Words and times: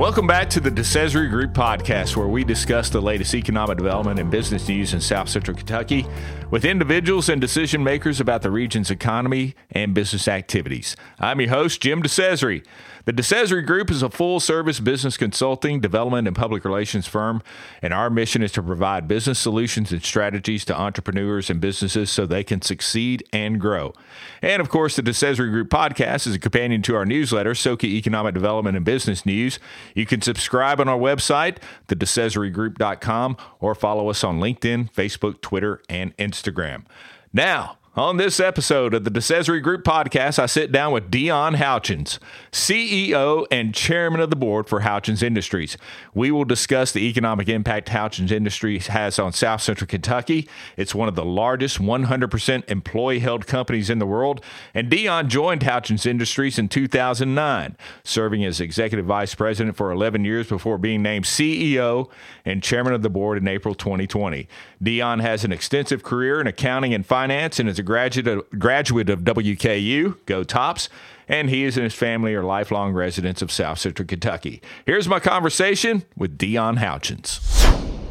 Welcome 0.00 0.26
back 0.26 0.48
to 0.50 0.60
the 0.60 0.70
DeCesare 0.70 1.28
Group 1.28 1.52
podcast, 1.52 2.16
where 2.16 2.26
we 2.26 2.42
discuss 2.42 2.88
the 2.88 3.02
latest 3.02 3.34
economic 3.34 3.76
development 3.76 4.18
and 4.18 4.30
business 4.30 4.66
news 4.66 4.94
in 4.94 5.00
South 5.02 5.28
Central 5.28 5.54
Kentucky 5.54 6.06
with 6.50 6.64
individuals 6.64 7.28
and 7.28 7.38
decision 7.38 7.84
makers 7.84 8.18
about 8.18 8.40
the 8.40 8.50
region's 8.50 8.90
economy 8.90 9.54
and 9.72 9.92
business 9.92 10.26
activities. 10.26 10.96
I'm 11.18 11.38
your 11.38 11.50
host, 11.50 11.82
Jim 11.82 12.02
DeCesare. 12.02 12.64
The 13.06 13.12
DeCesare 13.12 13.64
Group 13.64 13.90
is 13.90 14.02
a 14.02 14.10
full 14.10 14.40
service 14.40 14.78
business 14.78 15.16
consulting, 15.16 15.80
development, 15.80 16.28
and 16.28 16.36
public 16.36 16.64
relations 16.64 17.06
firm, 17.06 17.42
and 17.80 17.94
our 17.94 18.10
mission 18.10 18.42
is 18.42 18.52
to 18.52 18.62
provide 18.62 19.08
business 19.08 19.38
solutions 19.38 19.90
and 19.90 20.02
strategies 20.04 20.64
to 20.66 20.78
entrepreneurs 20.78 21.48
and 21.48 21.60
businesses 21.60 22.10
so 22.10 22.26
they 22.26 22.44
can 22.44 22.60
succeed 22.60 23.24
and 23.32 23.60
grow. 23.60 23.94
And 24.42 24.60
of 24.60 24.68
course, 24.68 24.96
the 24.96 25.02
DeCesare 25.02 25.50
Group 25.50 25.70
podcast 25.70 26.26
is 26.26 26.34
a 26.34 26.38
companion 26.38 26.82
to 26.82 26.94
our 26.94 27.06
newsletter, 27.06 27.54
SoKY 27.54 27.84
Economic 27.84 28.34
Development 28.34 28.76
and 28.76 28.84
Business 28.84 29.24
News. 29.24 29.58
You 29.94 30.04
can 30.04 30.20
subscribe 30.20 30.80
on 30.80 30.88
our 30.88 30.98
website, 30.98 31.58
thedecesaregroup.com, 31.88 33.36
or 33.60 33.74
follow 33.74 34.10
us 34.10 34.22
on 34.22 34.40
LinkedIn, 34.40 34.92
Facebook, 34.92 35.40
Twitter, 35.40 35.80
and 35.88 36.16
Instagram. 36.18 36.84
Now, 37.32 37.78
on 37.96 38.18
this 38.18 38.38
episode 38.38 38.94
of 38.94 39.02
the 39.02 39.10
DeCesare 39.10 39.60
Group 39.60 39.82
podcast, 39.82 40.38
I 40.38 40.46
sit 40.46 40.70
down 40.70 40.92
with 40.92 41.10
Dion 41.10 41.54
Houchins, 41.56 42.20
CEO 42.52 43.46
and 43.50 43.74
chairman 43.74 44.20
of 44.20 44.30
the 44.30 44.36
board 44.36 44.68
for 44.68 44.82
Houchens 44.82 45.24
Industries. 45.24 45.76
We 46.14 46.30
will 46.30 46.44
discuss 46.44 46.92
the 46.92 47.00
economic 47.08 47.48
impact 47.48 47.88
Houchens 47.88 48.30
Industries 48.30 48.86
has 48.86 49.18
on 49.18 49.32
South 49.32 49.60
Central 49.60 49.88
Kentucky. 49.88 50.48
It's 50.76 50.94
one 50.94 51.08
of 51.08 51.16
the 51.16 51.24
largest 51.24 51.80
100% 51.80 52.70
employee 52.70 53.18
held 53.18 53.48
companies 53.48 53.90
in 53.90 53.98
the 53.98 54.06
world. 54.06 54.40
And 54.72 54.88
Dion 54.88 55.28
joined 55.28 55.62
Houchens 55.62 56.06
Industries 56.06 56.60
in 56.60 56.68
2009, 56.68 57.76
serving 58.04 58.44
as 58.44 58.60
executive 58.60 59.06
vice 59.06 59.34
president 59.34 59.76
for 59.76 59.90
11 59.90 60.24
years 60.24 60.46
before 60.46 60.78
being 60.78 61.02
named 61.02 61.24
CEO 61.24 62.08
and 62.44 62.62
chairman 62.62 62.92
of 62.92 63.02
the 63.02 63.10
board 63.10 63.36
in 63.36 63.48
April 63.48 63.74
2020. 63.74 64.46
Dion 64.80 65.18
has 65.18 65.44
an 65.44 65.50
extensive 65.50 66.04
career 66.04 66.40
in 66.40 66.46
accounting 66.46 66.94
and 66.94 67.04
finance 67.04 67.58
and 67.58 67.68
is 67.68 67.79
a 67.80 67.82
graduate 67.82 68.28
of, 68.28 68.50
graduate 68.58 69.10
of 69.10 69.20
WKU, 69.20 70.16
go 70.26 70.44
Tops, 70.44 70.88
and 71.26 71.50
he 71.50 71.64
and 71.64 71.74
his 71.74 71.94
family 71.94 72.34
are 72.34 72.44
lifelong 72.44 72.92
residents 72.92 73.42
of 73.42 73.50
South 73.50 73.78
Central 73.78 74.06
Kentucky. 74.06 74.60
Here's 74.86 75.08
my 75.08 75.18
conversation 75.18 76.04
with 76.16 76.38
Dion 76.38 76.76
Houchins. 76.76 77.40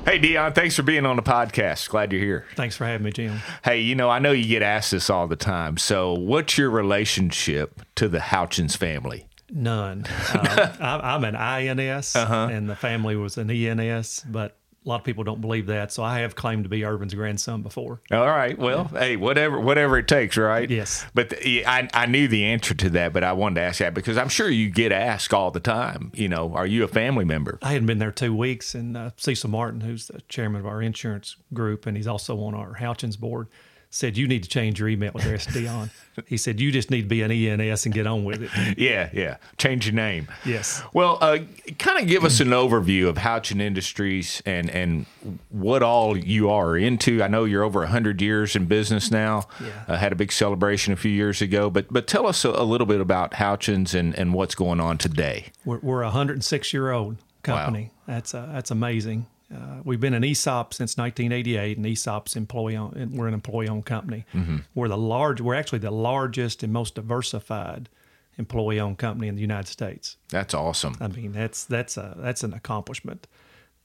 Hey, 0.06 0.18
Dion, 0.18 0.54
thanks 0.54 0.76
for 0.76 0.82
being 0.82 1.06
on 1.06 1.18
the 1.18 1.22
podcast. 1.22 1.88
Glad 1.90 2.12
you're 2.12 2.22
here. 2.22 2.46
Thanks 2.56 2.76
for 2.76 2.86
having 2.86 3.06
me, 3.06 3.12
Jim. 3.12 3.42
Hey, 3.64 3.80
you 3.82 3.94
know, 3.94 4.10
I 4.10 4.20
know 4.20 4.32
you 4.32 4.48
get 4.48 4.64
asked 4.64 4.92
this 4.92 5.10
all 5.10 5.28
the 5.28 5.36
time. 5.36 5.78
So, 5.78 6.14
what's 6.14 6.58
your 6.58 6.70
relationship 6.70 7.82
to 7.96 8.08
the 8.08 8.20
Houchens 8.20 8.76
family? 8.76 9.28
None. 9.52 10.06
Uh, 10.34 10.72
I, 10.80 11.16
am 11.16 11.24
an 11.24 11.36
INS, 11.36 12.16
uh-huh. 12.16 12.50
and 12.52 12.70
the 12.70 12.76
family 12.76 13.16
was 13.16 13.38
an 13.38 13.50
ENS, 13.50 14.26
but 14.30 14.58
a 14.86 14.90
lot 14.90 15.02
of 15.02 15.04
people 15.04 15.24
don't 15.24 15.42
believe 15.42 15.68
that. 15.68 15.92
So 15.92 16.04
I 16.04 16.20
have 16.20 16.36
claimed 16.36 16.64
to 16.64 16.70
be 16.70 16.84
Ervin's 16.84 17.14
grandson 17.14 17.62
before. 17.62 18.00
All 18.12 18.28
right. 18.28 18.58
Well, 18.58 18.90
yeah. 18.94 19.00
hey, 19.00 19.16
whatever 19.18 19.60
whatever 19.60 19.98
it 19.98 20.08
takes, 20.08 20.38
right? 20.38 20.70
Yes. 20.70 21.06
But 21.14 21.30
the, 21.30 21.66
I 21.66 21.90
I 21.94 22.06
knew 22.06 22.28
the 22.28 22.46
answer 22.46 22.74
to 22.74 22.90
that, 22.92 23.14
but 23.14 23.24
I 23.24 23.34
wanted 23.34 23.56
to 23.56 23.62
ask 23.62 23.80
that 23.80 23.94
because 23.94 24.18
I'm 24.18 24.30
sure 24.30 24.50
you 24.50 24.70
get 24.70 24.92
asked 24.92 25.34
all 25.34 25.52
the 25.52 25.60
time. 25.60 26.12
You 26.16 26.30
know, 26.30 26.54
are 26.54 26.68
you 26.68 26.84
a 26.84 26.88
family 26.88 27.26
member? 27.26 27.60
I 27.62 27.74
hadn't 27.74 27.88
been 27.88 28.00
there 28.00 28.12
two 28.12 28.36
weeks, 28.36 28.74
and 28.74 28.96
uh, 28.96 29.12
Cecil 29.18 29.50
Martin, 29.50 29.82
who's 29.82 30.08
the 30.08 30.22
chairman 30.30 30.62
of 30.62 30.68
our 30.68 30.82
insurance 30.82 31.36
group, 31.54 31.86
and 31.86 31.98
he's 31.98 32.08
also 32.08 32.40
on 32.42 32.56
our 32.56 32.76
Houchens 32.76 33.20
board 33.20 33.48
said, 33.90 34.18
You 34.18 34.28
need 34.28 34.44
to 34.44 34.50
change 34.50 34.80
your 34.80 34.88
email 34.90 35.12
address, 35.16 35.46
Dion. 35.54 35.90
he 36.28 36.38
said, 36.38 36.60
You 36.60 36.72
just 36.72 36.92
need 36.92 37.04
to 37.04 37.08
be 37.08 37.22
an 37.22 37.32
ENS 37.32 37.86
and 37.86 37.94
get 37.94 38.06
on 38.08 38.24
with 38.24 38.44
it. 38.44 38.50
Yeah, 38.78 39.10
yeah. 39.14 39.38
Change 39.58 39.88
your 39.88 39.96
name. 39.96 40.28
Yes. 40.46 40.82
Well, 40.94 41.18
uh, 41.22 41.40
kind 41.80 42.00
of 42.00 42.08
give 42.08 42.24
us 42.24 42.40
an 42.40 42.50
overview 42.50 43.08
of 43.08 43.18
Houchens 43.18 43.62
Industries 43.62 44.42
and, 44.46 44.70
and 44.70 45.06
what 45.50 45.82
all 45.84 46.16
you 46.18 46.50
are 46.50 46.78
into. 46.78 47.22
I 47.24 47.28
know 47.28 47.46
you're 47.46 47.64
over 47.64 47.80
100 47.82 48.22
years 48.22 48.56
in 48.56 48.66
business 48.66 49.12
now. 49.12 49.48
Yeah. 49.60 49.68
Uh, 49.88 49.98
had 49.98 50.12
a 50.12 50.16
big 50.16 50.32
celebration 50.32 50.94
a 50.94 50.98
few 50.98 51.12
years 51.12 51.42
ago, 51.42 51.70
but 51.70 51.92
but 51.92 52.08
tell 52.08 52.28
us 52.28 52.46
a, 52.46 52.50
a 52.50 52.64
little 52.64 52.88
bit 52.88 53.02
about 53.02 53.32
Houchens 53.34 53.94
and, 53.94 54.14
and 54.18 54.34
what's 54.34 54.56
going 54.56 54.80
on 54.80 54.98
today. 54.98 55.48
We're, 55.66 55.80
we're 55.80 56.02
a 56.02 56.08
106 56.08 56.74
year 56.74 56.92
old 56.92 57.18
company. 57.44 57.92
Wow. 58.08 58.14
That's, 58.16 58.34
uh, 58.34 58.50
that's 58.52 58.72
amazing. 58.72 59.26
Uh, 59.54 59.82
we've 59.84 60.00
been 60.00 60.14
an 60.14 60.24
ESOP 60.24 60.74
since 60.74 60.96
1988, 60.98 61.78
and 61.78 61.86
ESOP's 61.86 62.36
employee 62.36 62.76
owned, 62.76 63.18
we're 63.18 63.28
an 63.28 63.34
employee-owned 63.34 63.86
company. 63.86 64.26
Mm-hmm. 64.34 64.58
We're 64.76 64.88
the 64.88 64.98
large. 64.98 65.42
We're 65.42 65.56
actually 65.56 65.80
the 65.80 65.92
largest 65.92 66.62
and 66.62 66.72
most 66.72 66.96
diversified 66.96 67.90
employee-owned 68.38 69.00
company 69.00 69.28
in 69.28 69.36
the 69.36 69.42
United 69.42 69.68
States. 69.68 70.18
That's 70.30 70.54
awesome. 70.54 70.96
I 71.02 71.08
mean, 71.08 71.32
that's 71.32 71.66
that's 71.66 71.98
a 71.98 72.16
that's 72.18 72.44
an 72.44 72.54
accomplishment. 72.54 73.28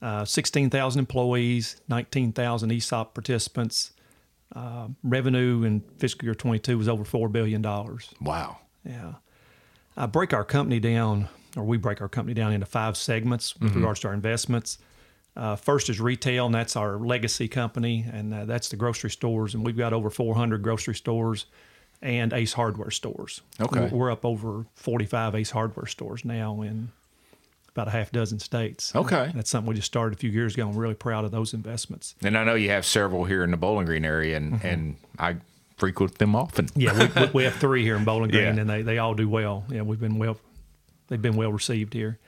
Uh, 0.01 0.23
16,000 0.23 0.99
employees, 0.99 1.81
19,000 1.87 2.71
ESOP 2.71 3.13
participants. 3.13 3.91
Uh, 4.55 4.89
revenue 5.03 5.63
in 5.63 5.81
fiscal 5.97 6.25
year 6.25 6.35
22 6.35 6.77
was 6.77 6.87
over 6.87 7.03
four 7.03 7.27
billion 7.27 7.61
dollars. 7.61 8.13
Wow. 8.21 8.59
Yeah. 8.85 9.15
I 9.97 10.05
break 10.05 10.33
our 10.33 10.43
company 10.43 10.79
down, 10.79 11.27
or 11.57 11.63
we 11.63 11.77
break 11.77 12.01
our 12.01 12.09
company 12.09 12.35
down 12.35 12.53
into 12.53 12.65
five 12.65 12.97
segments 12.97 13.55
with 13.55 13.71
mm-hmm. 13.71 13.79
regards 13.79 14.01
to 14.01 14.09
our 14.09 14.13
investments. 14.13 14.77
Uh, 15.35 15.55
first 15.55 15.89
is 15.89 15.99
retail, 15.99 16.45
and 16.45 16.55
that's 16.55 16.75
our 16.75 16.97
legacy 16.97 17.47
company, 17.47 18.05
and 18.11 18.33
uh, 18.33 18.45
that's 18.45 18.69
the 18.69 18.77
grocery 18.77 19.09
stores. 19.09 19.53
And 19.53 19.65
we've 19.65 19.77
got 19.77 19.91
over 19.91 20.09
400 20.09 20.61
grocery 20.61 20.95
stores 20.95 21.45
and 22.01 22.31
Ace 22.31 22.53
Hardware 22.53 22.91
stores. 22.91 23.41
Okay. 23.59 23.89
We're 23.91 24.11
up 24.11 24.23
over 24.23 24.65
45 24.75 25.35
Ace 25.35 25.51
Hardware 25.51 25.87
stores 25.87 26.23
now 26.23 26.61
in 26.61 26.89
about 27.69 27.89
a 27.89 27.91
half 27.91 28.11
dozen 28.11 28.39
states. 28.39 28.95
Okay. 28.95 29.31
That's 29.35 29.49
something 29.49 29.67
we 29.67 29.75
just 29.75 29.87
started 29.87 30.17
a 30.17 30.19
few 30.19 30.29
years 30.29 30.53
ago. 30.53 30.69
I'm 30.69 30.77
really 30.77 30.93
proud 30.93 31.25
of 31.25 31.31
those 31.31 31.53
investments. 31.53 32.15
And 32.23 32.37
I 32.37 32.45
know 32.45 32.55
you 32.55 32.69
have 32.69 32.85
several 32.85 33.25
here 33.25 33.43
in 33.43 33.51
the 33.51 33.57
Bowling 33.57 33.85
Green 33.85 34.05
area, 34.05 34.37
and, 34.37 34.53
mm-hmm. 34.53 34.67
and 34.67 34.95
I 35.19 35.35
frequent 35.75 36.17
them 36.17 36.35
often. 36.35 36.69
yeah, 36.75 37.09
we, 37.17 37.25
we, 37.33 37.43
have 37.43 37.55
three 37.55 37.83
here 37.83 37.97
in 37.97 38.05
Bowling 38.05 38.29
Green, 38.31 38.55
yeah. 38.55 38.61
and 38.61 38.69
they, 38.69 38.81
they 38.81 38.99
all 38.99 39.13
do 39.13 39.27
well. 39.27 39.65
Yeah, 39.69 39.81
we've 39.81 39.99
been 39.99 40.17
well, 40.17 40.37
they've 41.09 41.21
been 41.21 41.35
well 41.35 41.51
received 41.51 41.93
here 41.93 42.19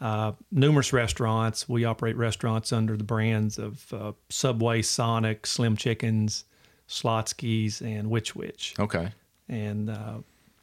uh, 0.00 0.32
numerous 0.50 0.92
restaurants. 0.92 1.68
We 1.68 1.84
operate 1.84 2.16
restaurants 2.16 2.72
under 2.72 2.96
the 2.96 3.04
brands 3.04 3.58
of 3.58 3.92
uh, 3.92 4.12
Subway, 4.28 4.82
Sonic, 4.82 5.46
Slim 5.46 5.76
Chickens, 5.76 6.44
Schlotzsky's, 6.88 7.80
and 7.80 8.10
Which 8.10 8.36
Wich. 8.36 8.74
Okay. 8.78 9.12
And 9.48 9.90
uh, 9.90 10.18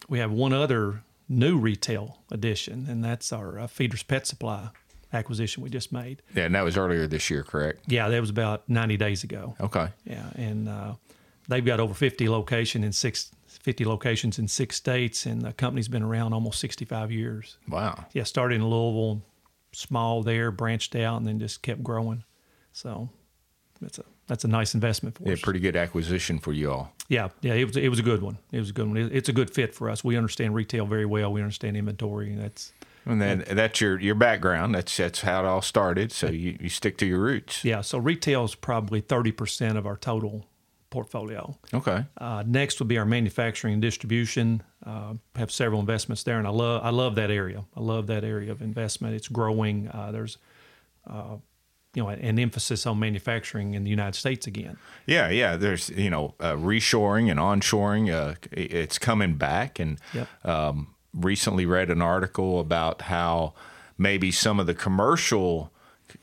we 0.09 0.19
have 0.19 0.31
one 0.31 0.53
other 0.53 1.03
new 1.29 1.57
retail 1.57 2.19
addition, 2.31 2.85
and 2.89 3.03
that's 3.03 3.31
our 3.33 3.59
uh, 3.59 3.67
Feeders 3.67 4.03
Pet 4.03 4.27
Supply 4.27 4.69
acquisition 5.13 5.63
we 5.63 5.69
just 5.69 5.91
made. 5.91 6.21
Yeah, 6.35 6.45
and 6.45 6.55
that 6.55 6.63
was 6.63 6.77
earlier 6.77 7.07
this 7.07 7.29
year, 7.29 7.43
correct? 7.43 7.81
Yeah, 7.87 8.09
that 8.09 8.19
was 8.19 8.29
about 8.29 8.67
90 8.67 8.97
days 8.97 9.23
ago. 9.23 9.55
Okay. 9.61 9.87
Yeah, 10.05 10.25
and 10.35 10.67
uh, 10.67 10.95
they've 11.47 11.63
got 11.63 11.79
over 11.79 11.93
50 11.93 12.27
location 12.29 12.83
in 12.83 12.91
six 12.91 13.31
50 13.63 13.85
locations 13.85 14.39
in 14.39 14.47
six 14.47 14.75
states, 14.75 15.25
and 15.25 15.41
the 15.41 15.53
company's 15.53 15.87
been 15.87 16.03
around 16.03 16.33
almost 16.33 16.59
65 16.59 17.11
years. 17.11 17.57
Wow. 17.69 18.05
Yeah, 18.11 18.23
started 18.23 18.55
in 18.55 18.67
Louisville, 18.67 19.21
small 19.71 20.21
there, 20.21 20.51
branched 20.51 20.95
out, 20.97 21.17
and 21.17 21.25
then 21.25 21.39
just 21.39 21.61
kept 21.61 21.81
growing. 21.81 22.25
So 22.73 23.09
that's 23.81 23.99
a 23.99 24.03
that's 24.27 24.43
a 24.43 24.47
nice 24.47 24.73
investment 24.73 25.17
for 25.17 25.23
us. 25.23 25.29
yeah, 25.29 25.35
pretty 25.41 25.59
good 25.59 25.75
acquisition 25.75 26.39
for 26.39 26.53
you 26.53 26.71
all. 26.71 26.93
Yeah, 27.07 27.29
yeah, 27.41 27.53
it 27.53 27.65
was 27.65 27.77
it 27.77 27.87
was 27.87 27.99
a 27.99 28.03
good 28.03 28.21
one. 28.21 28.37
It 28.51 28.59
was 28.59 28.69
a 28.69 28.73
good 28.73 28.87
one. 28.87 28.97
it's 28.97 29.29
a 29.29 29.33
good 29.33 29.49
fit 29.49 29.73
for 29.73 29.89
us. 29.89 30.03
We 30.03 30.17
understand 30.17 30.53
retail 30.53 30.85
very 30.85 31.05
well. 31.05 31.31
We 31.31 31.41
understand 31.41 31.77
inventory. 31.77 32.35
That's 32.35 32.73
and 33.05 33.21
then 33.21 33.45
that's 33.49 33.79
your 33.79 33.99
your 33.99 34.15
background. 34.15 34.75
That's 34.75 34.95
that's 34.97 35.21
how 35.21 35.43
it 35.43 35.45
all 35.45 35.61
started. 35.61 36.11
So 36.11 36.27
you, 36.27 36.57
you 36.59 36.69
stick 36.69 36.97
to 36.97 37.05
your 37.05 37.19
roots. 37.19 37.63
Yeah. 37.63 37.81
So 37.81 37.97
retail 37.97 38.43
is 38.43 38.55
probably 38.55 38.99
thirty 38.99 39.31
percent 39.31 39.77
of 39.77 39.85
our 39.85 39.97
total 39.97 40.45
portfolio. 40.93 41.57
Okay. 41.73 42.05
Uh, 42.17 42.43
next 42.45 42.79
would 42.79 42.87
be 42.87 42.97
our 42.97 43.05
manufacturing 43.05 43.73
and 43.73 43.81
distribution. 43.81 44.61
Uh, 44.85 45.15
have 45.35 45.51
several 45.51 45.81
investments 45.81 46.23
there, 46.23 46.37
and 46.37 46.47
I 46.47 46.51
love 46.51 46.85
I 46.85 46.91
love 46.91 47.15
that 47.15 47.31
area. 47.31 47.65
I 47.75 47.79
love 47.81 48.07
that 48.07 48.23
area 48.23 48.51
of 48.51 48.61
investment. 48.61 49.15
It's 49.15 49.27
growing. 49.27 49.89
Uh, 49.89 50.11
there's 50.11 50.37
uh, 51.09 51.37
you 51.95 52.03
know 52.03 52.09
an 52.09 52.37
emphasis 52.37 52.85
on 52.85 52.99
manufacturing 52.99 53.73
in 53.73 53.83
the 53.83 53.89
United 53.89 54.15
States 54.15 54.45
again. 54.45 54.77
Yeah, 55.07 55.29
yeah. 55.29 55.57
There's 55.57 55.89
you 55.89 56.11
know 56.11 56.35
uh, 56.39 56.53
reshoring 56.53 57.31
and 57.31 57.39
onshoring. 57.39 58.13
Uh, 58.13 58.35
it's 58.51 58.99
coming 58.99 59.35
back, 59.35 59.79
and 59.79 59.99
yep. 60.13 60.27
um, 60.45 60.93
recently 61.11 61.65
read 61.65 61.89
an 61.89 62.03
article 62.03 62.59
about 62.59 63.03
how 63.03 63.55
maybe 63.97 64.31
some 64.31 64.59
of 64.59 64.67
the 64.67 64.75
commercial 64.75 65.72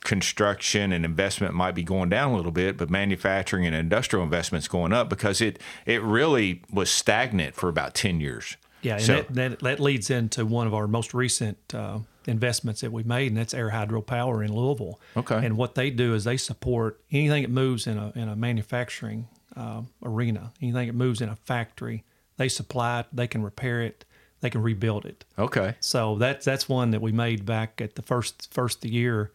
construction 0.01 0.93
and 0.93 1.05
investment 1.05 1.55
might 1.55 1.75
be 1.75 1.83
going 1.83 2.09
down 2.09 2.33
a 2.33 2.37
little 2.37 2.53
bit, 2.53 2.77
but 2.77 2.91
manufacturing 2.91 3.67
and 3.67 3.75
industrial 3.75 4.25
investments 4.25 4.69
going 4.69 4.93
up 4.93 5.09
because 5.09 5.41
it 5.41 5.59
it 5.87 6.03
really 6.03 6.63
was 6.73 6.91
stagnant 6.91 7.55
for 7.55 7.69
about 7.69 7.95
ten 7.95 8.21
years. 8.21 8.57
Yeah, 8.83 8.95
and 8.95 9.03
so, 9.03 9.17
that, 9.17 9.35
that, 9.35 9.59
that 9.61 9.81
leads 9.81 10.09
into 10.11 10.47
one 10.47 10.67
of 10.67 10.73
our 10.73 10.89
most 10.89 11.13
recent 11.13 11.59
uh, 11.75 11.99
investments 12.27 12.81
that 12.81 12.93
we 12.93 13.03
made, 13.03 13.29
and 13.29 13.37
that's 13.37 13.53
Air 13.53 13.71
Hydro 13.71 14.01
Power 14.03 14.43
in 14.43 14.55
Louisville. 14.55 14.99
Okay. 15.17 15.45
And 15.45 15.57
what 15.57 15.75
they 15.75 15.91
do 15.91 16.15
is 16.15 16.25
they 16.25 16.37
support 16.37 17.01
anything 17.11 17.43
that 17.43 17.51
moves 17.51 17.87
in 17.87 17.99
a 17.99 18.13
in 18.15 18.29
a 18.29 18.37
manufacturing 18.37 19.29
uh, 19.57 19.83
arena, 20.03 20.53
anything 20.63 20.87
that 20.87 20.95
moves 20.95 21.21
in 21.21 21.29
a 21.29 21.37
factory. 21.37 22.05
They 22.37 22.49
supply 22.49 23.01
it, 23.01 23.07
they 23.13 23.27
can 23.27 23.43
repair 23.43 23.83
it, 23.83 24.05
they 24.41 24.49
can 24.49 24.63
rebuild 24.63 25.05
it. 25.05 25.25
Okay. 25.39 25.75
So 25.81 26.17
that's 26.17 26.45
that's 26.45 26.69
one 26.69 26.91
that 26.93 27.03
we 27.03 27.13
made 27.13 27.45
back 27.45 27.81
at 27.81 27.97
the 27.97 28.03
first 28.03 28.53
first 28.53 28.81
the 28.81 28.91
year. 28.91 29.33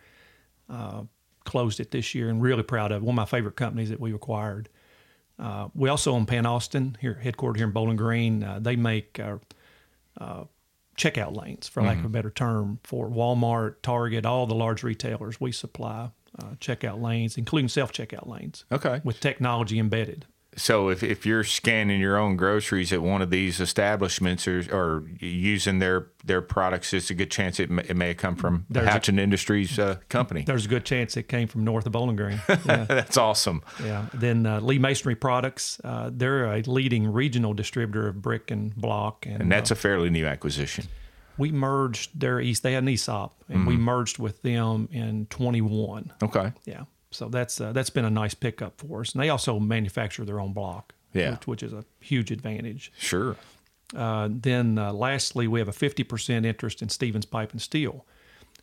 Uh, 0.69 1.03
closed 1.43 1.79
it 1.79 1.91
this 1.91 2.15
year, 2.15 2.29
and 2.29 2.41
really 2.41 2.63
proud 2.63 2.91
of. 2.91 3.03
One 3.03 3.13
of 3.13 3.17
my 3.17 3.25
favorite 3.25 3.55
companies 3.55 3.89
that 3.89 3.99
we 3.99 4.13
acquired. 4.13 4.67
Uh, 5.37 5.67
we 5.75 5.89
also 5.89 6.13
own 6.13 6.25
Pan-Oston 6.25 6.97
here, 6.99 7.19
headquartered 7.23 7.57
here 7.57 7.67
in 7.67 7.71
Bowling 7.71 7.97
Green. 7.97 8.43
Uh, 8.43 8.59
they 8.59 8.75
make 8.75 9.19
uh, 9.19 9.37
uh 10.19 10.45
checkout 10.97 11.35
lanes, 11.35 11.67
for 11.67 11.83
lack 11.83 11.97
mm-hmm. 11.97 12.05
of 12.05 12.11
a 12.11 12.13
better 12.13 12.29
term, 12.29 12.79
for 12.83 13.09
Walmart, 13.09 13.75
Target, 13.81 14.25
all 14.25 14.47
the 14.47 14.55
large 14.55 14.81
retailers. 14.81 15.41
We 15.41 15.51
supply 15.51 16.09
uh, 16.39 16.51
checkout 16.59 17.01
lanes, 17.01 17.37
including 17.37 17.69
self 17.69 17.91
checkout 17.91 18.27
lanes. 18.27 18.65
Okay. 18.71 19.01
With 19.03 19.19
technology 19.19 19.79
embedded. 19.79 20.25
So 20.57 20.89
if, 20.89 21.03
if 21.03 21.25
you're 21.25 21.43
scanning 21.43 21.99
your 21.99 22.17
own 22.17 22.37
groceries 22.37 22.93
at 22.93 23.01
one 23.01 23.21
of 23.21 23.29
these 23.29 23.59
establishments 23.59 24.47
or, 24.47 24.63
or 24.71 25.03
using 25.19 25.79
their, 25.79 26.07
their 26.23 26.41
products, 26.41 26.93
it's 26.93 27.09
a 27.09 27.13
good 27.13 27.29
chance 27.29 27.59
it 27.59 27.69
may, 27.69 27.83
it 27.83 27.95
may 27.95 28.07
have 28.09 28.17
come 28.17 28.35
from 28.35 28.65
the 28.69 28.81
Houchens 28.81 29.19
Industries 29.19 29.77
uh, 29.77 29.97
company. 30.07 30.43
There's 30.43 30.65
a 30.65 30.69
good 30.69 30.85
chance 30.85 31.17
it 31.17 31.27
came 31.27 31.47
from 31.47 31.63
north 31.63 31.85
of 31.85 31.91
Bowling 31.91 32.15
Green. 32.15 32.41
Yeah. 32.65 32.85
That's 32.85 33.17
awesome. 33.17 33.61
Yeah. 33.83 34.05
Then 34.13 34.45
uh, 34.45 34.59
Lee 34.59 34.79
Masonry 34.79 35.15
Products, 35.15 35.79
uh, 35.83 36.09
they're 36.11 36.45
a 36.45 36.61
leading 36.61 37.11
regional 37.11 37.53
distributor 37.53 38.07
of 38.07 38.21
brick 38.21 38.49
and 38.49 38.75
block. 38.75 39.25
And, 39.25 39.41
and 39.41 39.51
that's 39.51 39.71
uh, 39.71 39.75
a 39.75 39.77
fairly 39.77 40.09
new 40.09 40.25
acquisition. 40.25 40.85
We 41.37 41.51
merged 41.51 42.19
their 42.19 42.39
East, 42.39 42.63
they 42.63 42.73
had 42.73 42.83
an 42.83 42.89
ESOP, 42.89 43.35
and 43.49 43.59
mm-hmm. 43.59 43.67
we 43.67 43.77
merged 43.77 44.19
with 44.19 44.41
them 44.41 44.89
in 44.91 45.27
21. 45.27 46.13
Okay. 46.23 46.53
Yeah. 46.65 46.85
So 47.15 47.29
that's 47.29 47.59
uh, 47.59 47.71
that's 47.71 47.89
been 47.89 48.05
a 48.05 48.09
nice 48.09 48.33
pickup 48.33 48.79
for 48.79 49.01
us. 49.01 49.13
And 49.13 49.23
they 49.23 49.29
also 49.29 49.59
manufacture 49.59 50.25
their 50.25 50.39
own 50.39 50.53
block, 50.53 50.93
yeah. 51.13 51.31
which, 51.31 51.47
which 51.47 51.63
is 51.63 51.73
a 51.73 51.85
huge 51.99 52.31
advantage. 52.31 52.91
Sure. 52.97 53.35
Uh, 53.95 54.29
then 54.31 54.77
uh, 54.77 54.91
lastly, 54.91 55.47
we 55.47 55.59
have 55.59 55.67
a 55.67 55.73
50% 55.73 56.45
interest 56.45 56.81
in 56.81 56.89
Stevens 56.89 57.25
Pipe 57.25 57.51
and 57.51 57.61
Steel. 57.61 58.05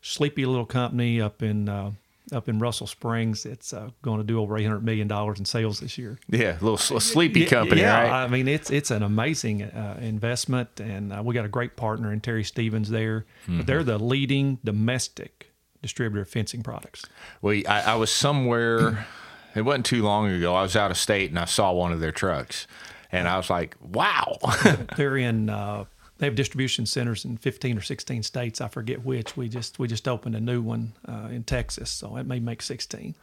Sleepy 0.01 0.45
little 0.45 0.67
company 0.67 1.21
up 1.21 1.43
in 1.43 1.69
uh, 1.69 1.93
up 2.33 2.49
in 2.49 2.59
Russell 2.59 2.87
Springs. 2.87 3.47
It's 3.47 3.73
uh, 3.73 3.91
going 4.03 4.19
to 4.19 4.25
do 4.25 4.41
over 4.41 4.59
eight 4.59 4.65
hundred 4.65 4.85
million 4.85 5.07
dollars 5.07 5.39
in 5.39 5.45
sales 5.45 5.81
this 5.81 5.97
year. 5.97 6.19
Yeah, 6.29 6.53
a 6.61 6.65
little 6.65 6.77
sleepy 6.77 7.47
company, 7.47 7.83
yeah, 7.83 8.03
right? 8.03 8.25
I 8.25 8.29
mean, 8.29 8.49
it's 8.49 8.71
it's 8.71 8.91
an 8.91 9.03
amazing 9.03 9.63
uh, 9.63 9.99
investment, 10.01 10.81
and 10.81 11.13
uh, 11.13 11.23
we 11.25 11.35
got 11.35 11.45
a 11.45 11.49
great 11.49 11.77
partner 11.77 12.13
in 12.13 12.21
Terry 12.21 12.43
Stevens 12.45 12.91
there. 12.91 13.27
Mm-hmm. 13.45 13.59
But 13.59 13.67
they're 13.67 13.85
the 13.85 13.99
leading 13.99 14.59
domestic 14.65 15.52
distributor 15.83 16.23
of 16.23 16.29
fencing 16.29 16.63
products? 16.63 17.05
Well, 17.41 17.61
I, 17.69 17.83
I 17.83 17.95
was 17.97 18.11
somewhere. 18.11 19.07
it 19.55 19.63
wasn't 19.63 19.87
too 19.87 20.03
long 20.03 20.31
ago. 20.31 20.55
I 20.55 20.63
was 20.63 20.77
out 20.77 20.91
of 20.91 20.97
state 20.97 21.31
and 21.31 21.39
I 21.39 21.45
saw 21.45 21.73
one 21.73 21.93
of 21.93 22.01
their 22.01 22.13
trucks, 22.13 22.67
and 23.11 23.29
I 23.29 23.37
was 23.37 23.51
like, 23.51 23.77
"Wow!" 23.81 24.39
They're 24.97 25.17
in. 25.17 25.51
Uh, 25.51 25.85
they 26.19 26.27
have 26.27 26.37
distribution 26.37 26.87
centers 26.87 27.25
in 27.25 27.37
15 27.37 27.79
or 27.79 27.81
16 27.81 28.23
states. 28.23 28.61
I 28.61 28.69
forget 28.69 29.05
which. 29.05 29.37
We 29.37 29.49
just 29.49 29.79
we 29.79 29.89
just 29.89 30.07
opened 30.07 30.37
a 30.37 30.41
new 30.41 30.63
one 30.63 30.93
uh, 31.07 31.29
in 31.31 31.43
Texas, 31.43 31.91
so 31.91 32.17
it 32.17 32.27
may 32.27 32.41
make 32.41 32.63
16. 32.63 33.15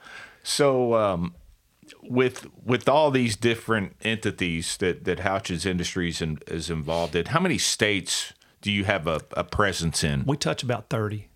So. 0.44 0.96
Um, 0.96 1.34
with 2.04 2.46
with 2.64 2.88
all 2.88 3.10
these 3.10 3.36
different 3.36 3.96
entities 4.04 4.78
that 4.78 5.06
that 5.06 5.20
Houchens 5.20 5.66
Industries 5.66 6.22
in, 6.22 6.40
is 6.46 6.70
involved 6.70 7.16
in, 7.16 7.26
how 7.26 7.40
many 7.40 7.58
states 7.58 8.34
do 8.62 8.72
you 8.72 8.84
have 8.84 9.08
a, 9.08 9.22
a 9.32 9.44
presence 9.44 10.04
in? 10.04 10.24
We 10.26 10.38
touch 10.38 10.62
about 10.62 10.90
thirty. 10.90 11.29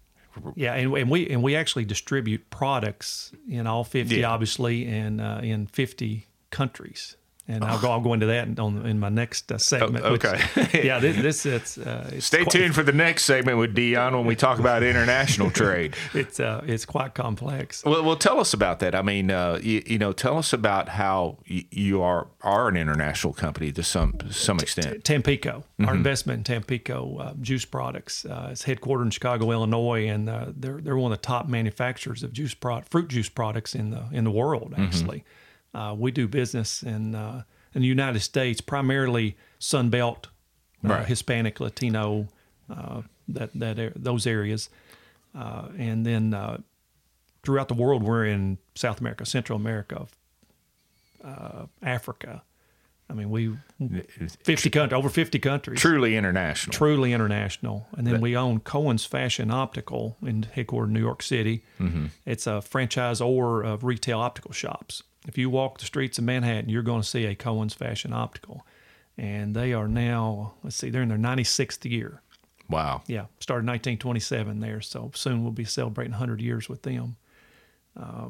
Yeah, 0.55 0.73
and, 0.73 0.93
and 0.95 1.09
we 1.09 1.29
and 1.29 1.43
we 1.43 1.55
actually 1.55 1.85
distribute 1.85 2.49
products 2.49 3.31
in 3.47 3.67
all 3.67 3.83
fifty, 3.83 4.17
yeah. 4.17 4.29
obviously, 4.29 4.87
and 4.87 5.21
uh, 5.21 5.39
in 5.43 5.67
fifty 5.67 6.27
countries 6.49 7.15
and 7.45 7.63
I'll 7.63 7.79
go. 7.79 7.91
I'll 7.91 7.99
go 7.99 8.13
into 8.13 8.27
that 8.27 8.57
on 8.57 8.85
in 8.85 8.99
my 8.99 9.09
next 9.09 9.51
uh, 9.51 9.57
segment. 9.57 10.05
Oh, 10.05 10.13
okay. 10.13 10.39
Which, 10.53 10.73
yeah, 10.85 10.99
this, 10.99 11.17
this 11.17 11.45
it's, 11.45 11.77
uh, 11.77 12.09
it's 12.13 12.27
Stay 12.27 12.43
quite, 12.43 12.51
tuned 12.51 12.73
for 12.73 12.83
the 12.83 12.93
next 12.93 13.25
segment 13.25 13.57
with 13.57 13.75
Dion 13.75 14.15
when 14.15 14.25
we 14.25 14.35
talk 14.35 14.59
about 14.59 14.81
international 14.81 15.51
trade. 15.51 15.93
It's 16.13 16.39
uh, 16.39 16.63
it's 16.65 16.85
quite 16.85 17.15
complex. 17.15 17.83
Well, 17.83 18.01
well, 18.03 18.15
tell 18.15 18.39
us 18.39 18.53
about 18.53 18.79
that. 18.79 18.95
I 18.95 19.01
mean, 19.01 19.29
uh, 19.29 19.59
you, 19.61 19.83
you, 19.85 19.99
know, 19.99 20.13
tell 20.13 20.37
us 20.37 20.53
about 20.53 20.87
how 20.89 21.39
you 21.45 22.01
are 22.01 22.27
are 22.41 22.69
an 22.69 22.77
international 22.77 23.33
company 23.33 23.73
to 23.73 23.83
some 23.83 24.17
some 24.31 24.59
extent. 24.59 25.03
Tampico, 25.03 25.65
mm-hmm. 25.79 25.89
our 25.89 25.95
investment 25.95 26.37
in 26.37 26.43
Tampico 26.45 27.17
uh, 27.17 27.33
Juice 27.41 27.65
Products. 27.65 28.23
Uh, 28.23 28.49
it's 28.51 28.63
headquartered 28.63 29.03
in 29.03 29.09
Chicago, 29.09 29.51
Illinois, 29.51 30.07
and 30.07 30.29
they're 30.55 30.79
they're 30.79 30.95
one 30.95 31.11
of 31.11 31.19
the 31.19 31.25
top 31.25 31.49
manufacturers 31.49 32.23
of 32.23 32.31
juice 32.31 32.53
pro- 32.53 32.81
fruit 32.83 33.09
juice 33.09 33.27
products 33.27 33.75
in 33.75 33.89
the 33.89 34.05
in 34.13 34.23
the 34.23 34.31
world. 34.31 34.71
Mm-hmm. 34.71 34.83
Actually. 34.83 35.17
Mm-hmm 35.19 35.39
uh, 35.73 35.95
we 35.97 36.11
do 36.11 36.27
business 36.27 36.83
in 36.83 37.15
uh, 37.15 37.43
in 37.73 37.81
the 37.81 37.87
United 37.87 38.19
States, 38.19 38.61
primarily 38.61 39.35
Sun 39.59 39.89
Belt, 39.89 40.27
uh, 40.85 40.89
right. 40.89 41.07
Hispanic, 41.07 41.59
Latino, 41.59 42.27
uh, 42.69 43.01
that 43.27 43.51
that 43.55 43.93
those 43.95 44.27
areas, 44.27 44.69
uh, 45.35 45.69
and 45.77 46.05
then 46.05 46.33
uh, 46.33 46.57
throughout 47.43 47.67
the 47.67 47.73
world, 47.73 48.03
we're 48.03 48.25
in 48.25 48.57
South 48.75 48.99
America, 48.99 49.25
Central 49.25 49.57
America, 49.57 50.07
Africa. 51.81 52.43
I 53.13 53.15
mean, 53.15 53.29
we 53.29 53.55
fifty 54.43 54.71
countries, 54.71 54.97
over 54.97 55.07
fifty 55.07 55.37
countries. 55.37 55.79
Truly 55.79 56.17
international. 56.17 56.73
Truly 56.73 57.13
international. 57.13 57.87
And 57.95 58.07
then 58.07 58.21
we 58.21 58.35
own 58.35 58.59
Cohen's 58.59 59.05
Fashion 59.05 59.51
Optical 59.51 60.17
in 60.23 60.47
headquartered 60.55 60.87
in 60.87 60.93
New 60.93 60.99
York 60.99 61.21
City. 61.21 61.63
Mm-hmm. 61.79 62.07
It's 62.25 62.47
a 62.47 62.61
franchisor 62.61 63.65
of 63.65 63.83
retail 63.83 64.19
optical 64.19 64.51
shops. 64.51 65.03
If 65.27 65.37
you 65.37 65.49
walk 65.49 65.77
the 65.77 65.85
streets 65.85 66.17
of 66.17 66.23
Manhattan, 66.23 66.69
you're 66.69 66.81
going 66.81 67.01
to 67.01 67.07
see 67.07 67.25
a 67.25 67.35
Cohen's 67.35 67.75
Fashion 67.75 68.13
Optical. 68.13 68.65
And 69.15 69.55
they 69.55 69.73
are 69.73 69.87
now, 69.87 70.55
let's 70.63 70.75
see, 70.75 70.89
they're 70.89 71.03
in 71.03 71.09
their 71.09 71.17
96th 71.19 71.89
year. 71.89 72.23
Wow. 72.67 73.03
Yeah, 73.05 73.25
started 73.39 73.67
1927 73.67 74.59
there. 74.59 74.81
So 74.81 75.11
soon 75.13 75.43
we'll 75.43 75.51
be 75.51 75.65
celebrating 75.65 76.13
100 76.13 76.41
years 76.41 76.67
with 76.67 76.81
them. 76.81 77.17
Uh, 77.95 78.29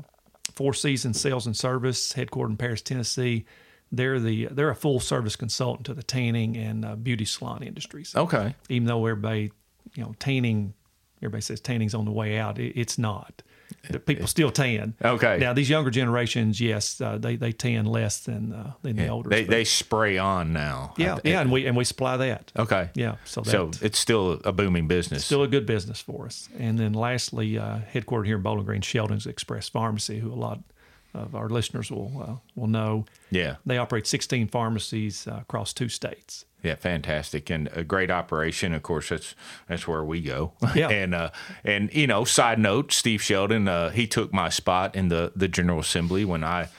Four 0.52 0.74
Seasons 0.74 1.20
Sales 1.20 1.46
and 1.48 1.56
Service, 1.56 2.14
headquartered 2.14 2.50
in 2.50 2.58
Paris, 2.58 2.82
Tennessee. 2.82 3.46
They're 3.94 4.20
the 4.20 4.48
they're 4.48 4.70
a 4.70 4.76
full 4.76 5.00
service 5.00 5.36
consultant 5.36 5.86
to 5.86 5.94
the 5.94 6.04
tanning 6.04 6.58
and 6.58 6.84
uh, 6.84 6.96
beauty 6.96 7.26
salon 7.26 7.64
industries. 7.64 8.16
Okay. 8.16 8.56
Even 8.68 8.88
though 8.88 9.06
everybody, 9.06 9.52
you 9.96 10.04
know, 10.04 10.14
tanning, 10.20 10.74
everybody 11.22 11.42
says 11.42 11.62
tanning's 11.62 11.94
on 11.94 12.06
the 12.06 12.12
way 12.12 12.38
out. 12.38 12.60
It, 12.60 12.74
it's 12.76 12.98
not 12.98 13.44
people 14.06 14.28
still 14.28 14.52
tan. 14.52 14.96
Okay. 15.04 15.38
Now 15.40 15.54
these 15.54 15.70
younger 15.70 15.92
generations, 15.92 16.60
yes, 16.60 17.00
uh, 17.02 17.18
they 17.18 17.36
they 17.36 17.52
tan 17.52 17.86
less 17.86 18.20
than 18.20 18.54
uh, 18.54 18.74
than 18.82 18.98
yeah, 18.98 19.04
the 19.04 19.10
older. 19.10 19.30
They 19.30 19.44
they 19.44 19.64
spray 19.64 20.18
on 20.18 20.54
now. 20.54 20.94
Yeah, 20.98 21.20
yeah, 21.24 21.42
and 21.42 21.52
we 21.52 21.66
and 21.66 21.76
we 21.76 21.84
supply 21.84 22.18
that. 22.18 22.52
Okay. 22.58 22.90
Yeah. 22.96 23.16
So 23.26 23.42
that, 23.42 23.52
so 23.52 23.72
it's 23.82 24.00
still 24.00 24.42
a 24.44 24.52
booming 24.52 24.88
business. 24.88 25.26
Still 25.26 25.44
a 25.44 25.48
good 25.48 25.66
business 25.66 26.00
for 26.00 26.26
us. 26.26 26.50
And 26.58 26.80
then 26.80 26.94
lastly, 26.94 27.58
uh, 27.58 27.80
headquartered 27.94 28.26
here 28.26 28.38
in 28.38 28.42
Bowling 28.42 28.66
Green, 28.66 28.82
Sheldon's 28.82 29.26
Express 29.26 29.70
Pharmacy, 29.70 30.20
who 30.20 30.32
a 30.32 30.36
lot 30.36 30.60
of 31.14 31.36
our 31.36 31.50
listeners 31.50 31.92
will 31.92 32.24
uh, 32.28 32.36
will 32.56 32.68
know. 32.68 33.06
Yeah. 33.30 33.58
They 33.66 33.78
operate 33.78 34.08
16 34.08 34.48
pharmacies 34.48 35.28
uh, 35.28 35.40
across 35.42 35.74
two 35.74 35.90
states. 35.90 36.46
Yeah, 36.64 36.76
fantastic, 36.76 37.50
and 37.50 37.70
a 37.74 37.84
great 37.84 38.10
operation. 38.10 38.74
Of 38.74 38.84
course, 38.84 39.10
that's 39.10 39.36
that's 39.68 39.86
where 39.86 40.04
we 40.04 40.22
go. 40.22 40.54
Yeah, 40.76 40.90
and 40.90 41.14
uh, 41.14 41.32
and 41.66 41.94
you 41.94 42.08
know, 42.08 42.24
side 42.24 42.58
note, 42.58 42.94
Steve 42.94 43.22
Sheldon, 43.22 43.68
uh, 43.68 43.90
he 43.90 44.08
took 44.08 44.34
my 44.34 44.48
spot 44.48 44.96
in 44.96 45.10
the 45.10 45.34
the 45.36 45.50
General 45.50 45.80
Assembly 45.80 46.24
when 46.24 46.44
I 46.44 46.70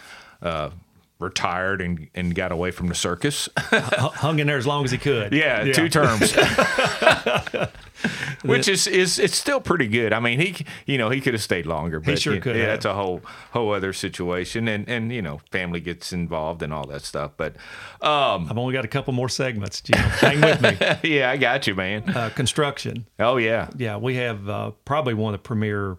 uh, 0.41 0.71
retired 1.19 1.81
and, 1.81 2.09
and 2.15 2.35
got 2.35 2.53
away 2.53 2.71
from 2.71 2.89
the 2.89 2.95
circus. 2.95 3.49
Hung 3.57 4.39
in 4.39 4.47
there 4.47 4.59
as 4.59 4.67
long 4.67 4.85
as 4.85 4.91
he 4.91 4.99
could. 4.99 5.33
Yeah, 5.33 5.65
yeah. 5.65 5.73
two 5.73 5.89
terms. 5.89 6.35
Which 8.43 8.69
is, 8.69 8.87
is 8.87 9.19
it's 9.19 9.37
still 9.37 9.61
pretty 9.61 9.87
good. 9.87 10.13
I 10.13 10.21
mean, 10.21 10.39
he 10.39 10.67
you 10.87 10.99
know 10.99 11.11
he 11.11 11.21
could 11.21 11.33
have 11.33 11.43
stayed 11.43 11.67
longer, 11.67 12.01
but 12.01 12.11
he 12.11 12.17
sure 12.17 12.41
could. 12.41 12.57
Yeah, 12.57 12.67
that's 12.67 12.85
a 12.85 12.95
whole 12.95 13.23
whole 13.53 13.73
other 13.73 13.93
situation, 13.93 14.69
and 14.69 14.89
and 14.89 15.13
you 15.13 15.23
know 15.23 15.41
family 15.51 15.81
gets 15.81 16.13
involved 16.13 16.63
and 16.63 16.73
all 16.73 16.87
that 16.89 17.03
stuff. 17.03 17.33
But 17.37 17.57
um, 18.03 18.49
I've 18.51 18.59
only 18.59 18.75
got 18.75 18.85
a 18.85 18.89
couple 18.89 19.15
more 19.15 19.29
segments. 19.29 19.81
Jim. 19.81 19.99
Hang 19.99 20.41
with 20.41 20.61
me. 20.61 20.77
yeah, 21.11 21.31
I 21.31 21.37
got 21.37 21.67
you, 21.67 21.75
man. 21.75 22.09
Uh, 22.09 22.31
construction. 22.31 23.07
Oh 23.19 23.37
yeah, 23.39 23.71
yeah. 23.77 23.97
We 23.97 24.17
have 24.17 24.49
uh, 24.49 24.73
probably 24.85 25.15
one 25.15 25.33
of 25.33 25.41
the 25.41 25.47
premier 25.47 25.97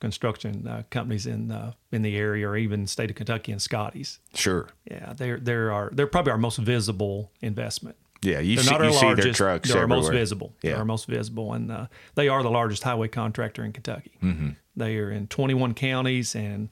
construction 0.00 0.66
uh, 0.66 0.82
companies 0.90 1.26
in 1.26 1.50
uh, 1.50 1.72
in 1.92 2.02
the 2.02 2.16
area, 2.16 2.48
or 2.48 2.56
even 2.56 2.86
state 2.86 3.10
of 3.10 3.16
Kentucky 3.16 3.52
and 3.52 3.60
Scotty's. 3.60 4.18
Sure. 4.34 4.68
Yeah, 4.90 5.12
they're 5.14 5.38
they're 5.38 5.72
our 5.72 5.90
they're 5.92 6.06
probably 6.06 6.32
our 6.32 6.38
most 6.38 6.58
visible 6.58 7.30
investment. 7.40 7.96
Yeah, 8.22 8.40
you, 8.40 8.58
see, 8.58 8.70
not 8.70 8.80
our 8.80 8.88
you 8.88 8.94
largest, 8.94 9.22
see 9.22 9.24
their 9.24 9.32
trucks 9.34 9.68
They're 9.68 9.82
everywhere. 9.82 9.98
our 9.98 10.02
most 10.02 10.12
visible. 10.12 10.54
Yeah. 10.62 10.70
They're 10.70 10.78
our 10.78 10.84
most 10.86 11.06
visible, 11.06 11.52
and 11.52 11.70
uh, 11.70 11.86
they 12.14 12.28
are 12.28 12.42
the 12.42 12.50
largest 12.50 12.82
highway 12.82 13.08
contractor 13.08 13.62
in 13.64 13.72
Kentucky. 13.72 14.12
Mm-hmm. 14.22 14.50
They 14.76 14.96
are 14.96 15.10
in 15.10 15.26
21 15.26 15.74
counties, 15.74 16.34
and 16.34 16.70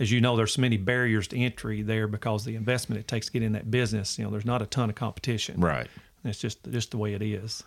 as 0.00 0.10
you 0.10 0.20
know, 0.20 0.36
there's 0.36 0.54
so 0.54 0.60
many 0.60 0.78
barriers 0.78 1.28
to 1.28 1.38
entry 1.38 1.82
there 1.82 2.08
because 2.08 2.44
the 2.44 2.56
investment 2.56 2.98
it 3.00 3.06
takes 3.06 3.26
to 3.26 3.32
get 3.32 3.42
in 3.42 3.52
that 3.52 3.70
business. 3.70 4.18
You 4.18 4.24
know, 4.24 4.30
there's 4.30 4.44
not 4.44 4.62
a 4.62 4.66
ton 4.66 4.90
of 4.90 4.96
competition. 4.96 5.60
Right. 5.60 5.86
It's 6.24 6.40
just 6.40 6.68
just 6.70 6.90
the 6.90 6.98
way 6.98 7.14
it 7.14 7.22
is. 7.22 7.62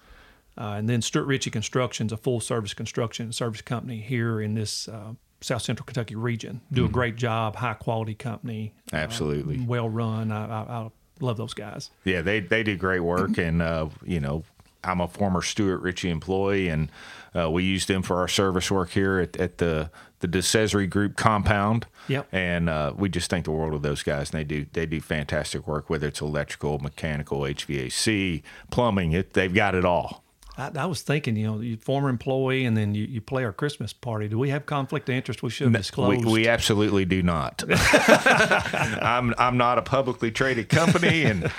Uh, 0.58 0.76
and 0.78 0.88
then 0.88 1.02
Stewart 1.02 1.26
Richey 1.26 1.50
Construction 1.50 2.08
is 2.08 2.14
a 2.14 2.18
full 2.18 2.40
service 2.40 2.74
construction 2.74 3.32
service 3.32 3.62
company 3.62 4.00
here 4.00 4.42
in 4.42 4.54
this 4.54 4.88
uh, 4.88 5.14
South 5.42 5.62
Central 5.62 5.86
Kentucky 5.86 6.16
region. 6.16 6.62
Do 6.72 6.82
mm-hmm. 6.82 6.90
a 6.90 6.94
great 6.94 7.16
job, 7.16 7.56
high 7.56 7.74
quality 7.74 8.16
company. 8.16 8.74
Uh, 8.92 8.98
Absolutely. 8.98 9.58
Uh, 9.58 9.66
well 9.66 9.90
run. 9.90 10.32
I, 10.32 10.46
I, 10.46 10.62
I, 10.62 10.90
love 11.20 11.38
those 11.38 11.54
guys. 11.54 11.90
Yeah, 12.04 12.22
they, 12.22 12.40
they 12.40 12.64
do 12.64 12.76
great 12.76 13.02
work. 13.02 13.38
and, 13.38 13.62
uh, 13.62 13.90
you 14.06 14.20
know, 14.20 14.44
I'm 14.84 15.02
a 15.02 15.08
former 15.08 15.42
Stewart 15.42 15.82
Richey 15.82 16.10
employee, 16.10 16.68
and 16.68 16.90
uh, 17.34 17.50
we 17.50 17.64
use 17.64 17.86
them 17.86 18.02
for 18.02 18.18
our 18.18 18.28
service 18.28 18.70
work 18.70 18.90
here 18.92 19.20
at, 19.20 19.38
at 19.38 19.58
the 19.58 19.90
the 20.20 20.28
DeCesare 20.28 20.90
Group 20.90 21.18
compound. 21.18 21.86
Yep. 22.08 22.28
And 22.32 22.70
uh, 22.70 22.94
we 22.96 23.10
just 23.10 23.30
think 23.30 23.46
the 23.46 23.52
world 23.52 23.74
of 23.74 23.82
those 23.82 24.04
guys, 24.04 24.32
and 24.32 24.40
they 24.40 24.44
do 24.44 24.66
they 24.74 24.86
do 24.86 25.00
fantastic 25.00 25.68
work. 25.68 25.90
Whether 25.90 26.08
it's 26.08 26.22
electrical, 26.22 26.80
mechanical, 26.80 27.42
HVAC, 27.42 28.42
plumbing, 28.72 29.14
it, 29.14 29.34
they've 29.34 29.54
got 29.54 29.76
it 29.76 29.86
all. 29.86 30.23
I, 30.58 30.72
I, 30.76 30.86
was 30.86 31.02
thinking, 31.02 31.36
you 31.36 31.48
know, 31.48 31.60
you 31.60 31.78
former 31.78 32.10
employee, 32.10 32.66
and 32.66 32.78
then 32.78 32.94
you, 32.94 33.06
you 33.06 33.22
play 33.22 33.44
our 33.44 33.54
Christmas 33.54 33.92
party. 33.92 34.28
Do 34.28 34.38
we 34.38 34.50
have 34.50 34.66
conflict 34.66 35.10
of 35.10 35.16
interest? 35.16 35.42
We 35.42 35.50
should 35.50 35.66
have 35.66 35.82
disclosed. 35.82 36.26
We, 36.26 36.32
we 36.32 36.48
absolutely 36.48 37.06
do 37.06 37.24
not. 37.24 37.64
I'm 37.70 39.34
I'm 39.38 39.58
not 39.58 39.78
a 39.78 39.82
publicly 39.82 40.32
traded 40.32 40.70
company, 40.70 41.24
and 41.24 41.52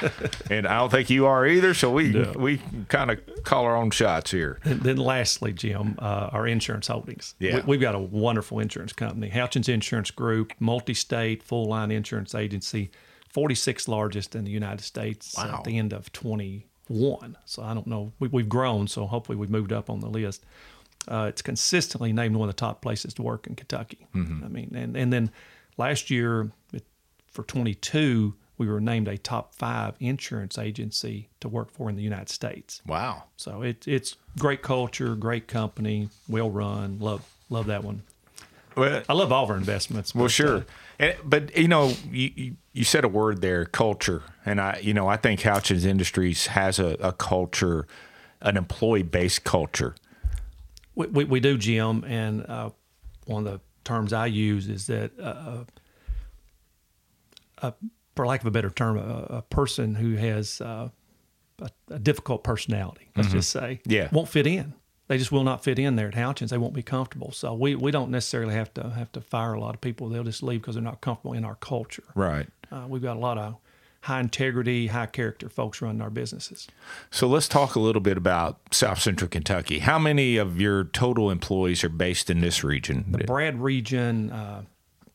and 0.51 0.67
I 0.67 0.79
don't 0.79 0.91
think 0.91 1.11
you 1.11 1.27
are 1.27 1.47
either. 1.47 1.75
So 1.75 1.91
we 1.91 2.11
no. 2.11 2.33
we 2.37 2.61
kind 2.89 3.11
of 3.11 3.21
call 3.43 3.65
our 3.65 3.77
own 3.77 3.91
shots 3.91 4.31
here. 4.31 4.61
And 4.65 4.81
then 4.81 4.97
lastly, 4.97 5.53
Jim, 5.53 5.97
uh, 5.99 6.31
our 6.33 6.47
insurance 6.47 6.87
holdings. 6.87 7.35
Yeah. 7.39 7.63
We, 7.67 7.77
have 7.77 7.83
got 7.83 7.95
a 7.95 8.01
wonderful 8.01 8.61
insurance 8.61 8.93
company, 8.93 9.31
Houchens 9.31 9.69
Insurance 9.69 10.11
Group, 10.11 10.53
multi-state, 10.61 11.43
full 11.43 11.67
line 11.67 11.91
insurance 11.91 12.35
agency, 12.35 12.91
46th 13.35 13.89
largest 13.89 14.35
in 14.35 14.45
the 14.45 14.51
United 14.51 14.83
States 14.83 15.35
wow. 15.37 15.57
at 15.59 15.65
the 15.65 15.79
end 15.79 15.93
of 15.93 16.13
20- 16.13 16.65
one. 16.89 17.37
So 17.45 17.63
I 17.63 17.75
don't 17.75 17.87
know. 17.87 18.13
We, 18.19 18.29
have 18.43 18.49
grown, 18.49 18.87
so 18.89 19.07
hopefully 19.07 19.37
we've 19.37 19.51
moved 19.51 19.73
up 19.73 19.91
on 19.91 20.01
the 20.01 20.09
list. 20.09 20.45
Uh, 21.07 21.27
it's 21.29 21.43
consistently 21.43 22.13
named 22.13 22.37
one 22.37 22.49
of 22.49 22.55
the 22.55 22.59
top 22.59 22.81
places 22.81 23.15
to 23.15 23.23
work 23.23 23.47
in 23.47 23.55
Kentucky. 23.55 24.07
Mm-hmm. 24.15 24.45
I 24.45 24.49
mean, 24.49 24.75
and, 24.75 24.97
and 24.97 25.13
then 25.13 25.31
last 25.77 26.11
year 26.11 26.51
for 27.31 27.43
22, 27.43 28.35
we 28.57 28.69
were 28.69 28.81
named 28.81 29.09
a 29.09 29.19
top 29.19 29.55
five 29.55 29.95
insurance 30.01 30.59
agency 30.59 31.29
to 31.41 31.49
work 31.49 31.71
for 31.71 31.91
in 31.91 31.97
the 31.97 32.03
United 32.03 32.29
States. 32.29 32.81
Wow! 32.87 33.25
So 33.37 33.63
it, 33.63 33.87
it's 33.87 34.17
great 34.39 34.63
culture, 34.63 35.15
great 35.17 35.49
company, 35.49 36.09
well 36.29 36.51
run. 36.51 36.99
Love 37.01 37.29
love 37.51 37.67
that 37.67 37.83
one. 37.85 38.03
Well, 38.77 39.03
I 39.09 39.13
love 39.13 39.33
all 39.33 39.45
of 39.45 39.51
our 39.51 39.57
investments. 39.57 40.15
Well, 40.15 40.25
but, 40.25 40.33
sure. 40.33 40.57
Uh, 40.57 40.63
and, 40.99 41.17
but 41.25 41.57
you 41.57 41.69
know, 41.69 41.93
you, 42.11 42.57
you 42.73 42.85
said 42.85 43.05
a 43.05 43.09
word 43.09 43.41
there, 43.41 43.65
culture, 43.65 44.23
and 44.45 44.61
I, 44.61 44.81
you 44.83 44.95
know, 44.95 45.09
I 45.09 45.17
think 45.17 45.41
Houchens 45.41 45.85
Industries 45.85 46.49
has 46.49 46.79
a, 46.79 46.97
a 47.01 47.13
culture, 47.13 47.87
an 48.41 48.57
employee-based 48.57 49.45
culture. 49.45 49.95
We, 50.95 51.07
we, 51.07 51.25
we 51.25 51.41
do, 51.41 51.59
Jim, 51.59 52.05
and 52.05 52.45
uh, 52.47 52.71
one 53.27 53.47
of 53.47 53.53
the 53.53 53.61
terms 53.85 54.13
I 54.13 54.27
use 54.27 54.69
is 54.69 54.87
that, 54.87 55.13
uh, 55.21 55.65
uh, 57.63 57.73
for 58.15 58.27
lack 58.27 58.41
of 58.41 58.47
a 58.47 58.51
better 58.51 58.71
term, 58.71 58.99
a, 58.99 59.39
a 59.39 59.43
person 59.43 59.95
who 59.95 60.15
has 60.17 60.61
uh, 60.61 60.89
a, 61.61 61.71
a, 61.89 61.99
difficult 61.99 62.45
personality, 62.45 63.09
let's 63.17 63.29
mm-hmm. 63.29 63.39
just 63.39 63.51
say, 63.51 63.81
yeah. 63.87 64.09
won't 64.13 64.29
fit 64.29 64.47
in 64.47 64.75
they 65.09 65.19
just 65.19 65.31
will 65.31 65.45
not 65.45 65.63
fit 65.63 65.79
in 65.79 65.97
there 65.97 66.09
at 66.09 66.15
Houchens. 66.15 66.49
They 66.49 66.59
won't 66.59 66.75
be 66.75 66.83
comfortable. 66.83 67.33
So 67.33 67.55
we, 67.55 67.75
we 67.75 67.91
don't 67.91 68.11
necessarily 68.11 68.55
have 68.55 68.73
to 68.75 68.91
have 68.91 69.13
to 69.13 69.21
fire 69.21 69.53
a 69.53 69.61
lot 69.61 69.75
of 69.75 69.81
people. 69.81 70.09
They'll 70.09 70.25
just 70.25 70.43
leave 70.43 70.63
because 70.63 70.75
they're 70.75 70.85
not 70.85 71.01
comfortable 71.01 71.35
in 71.35 71.45
our 71.45 71.57
culture. 71.57 72.05
Right. 72.15 72.47
Uh, 72.73 72.87
we've 72.89 73.03
got 73.03 73.17
a 73.17 73.21
lot 73.21 73.39
of 73.39 73.57
high 74.03 74.21
integrity, 74.21 74.89
high 74.89 75.07
character 75.07 75.49
folks 75.49 75.81
running 75.81 76.03
our 76.03 76.11
businesses. 76.11 76.69
So 77.11 77.27
let's 77.27 77.49
talk 77.49 77.75
a 77.75 77.81
little 77.81 78.03
bit 78.03 78.17
about 78.17 78.59
South 78.71 79.01
Central 79.01 79.29
Kentucky. 79.29 79.79
How 79.79 79.99
many 79.99 80.37
of 80.37 80.61
your 80.61 80.85
total 80.85 81.31
employees 81.31 81.83
are 81.85 81.89
based 81.89 82.29
in 82.29 82.41
this 82.41 82.63
region? 82.63 83.07
The 83.09 83.19
BRADD 83.19 83.61
region. 83.61 84.31
Uh, 84.31 84.63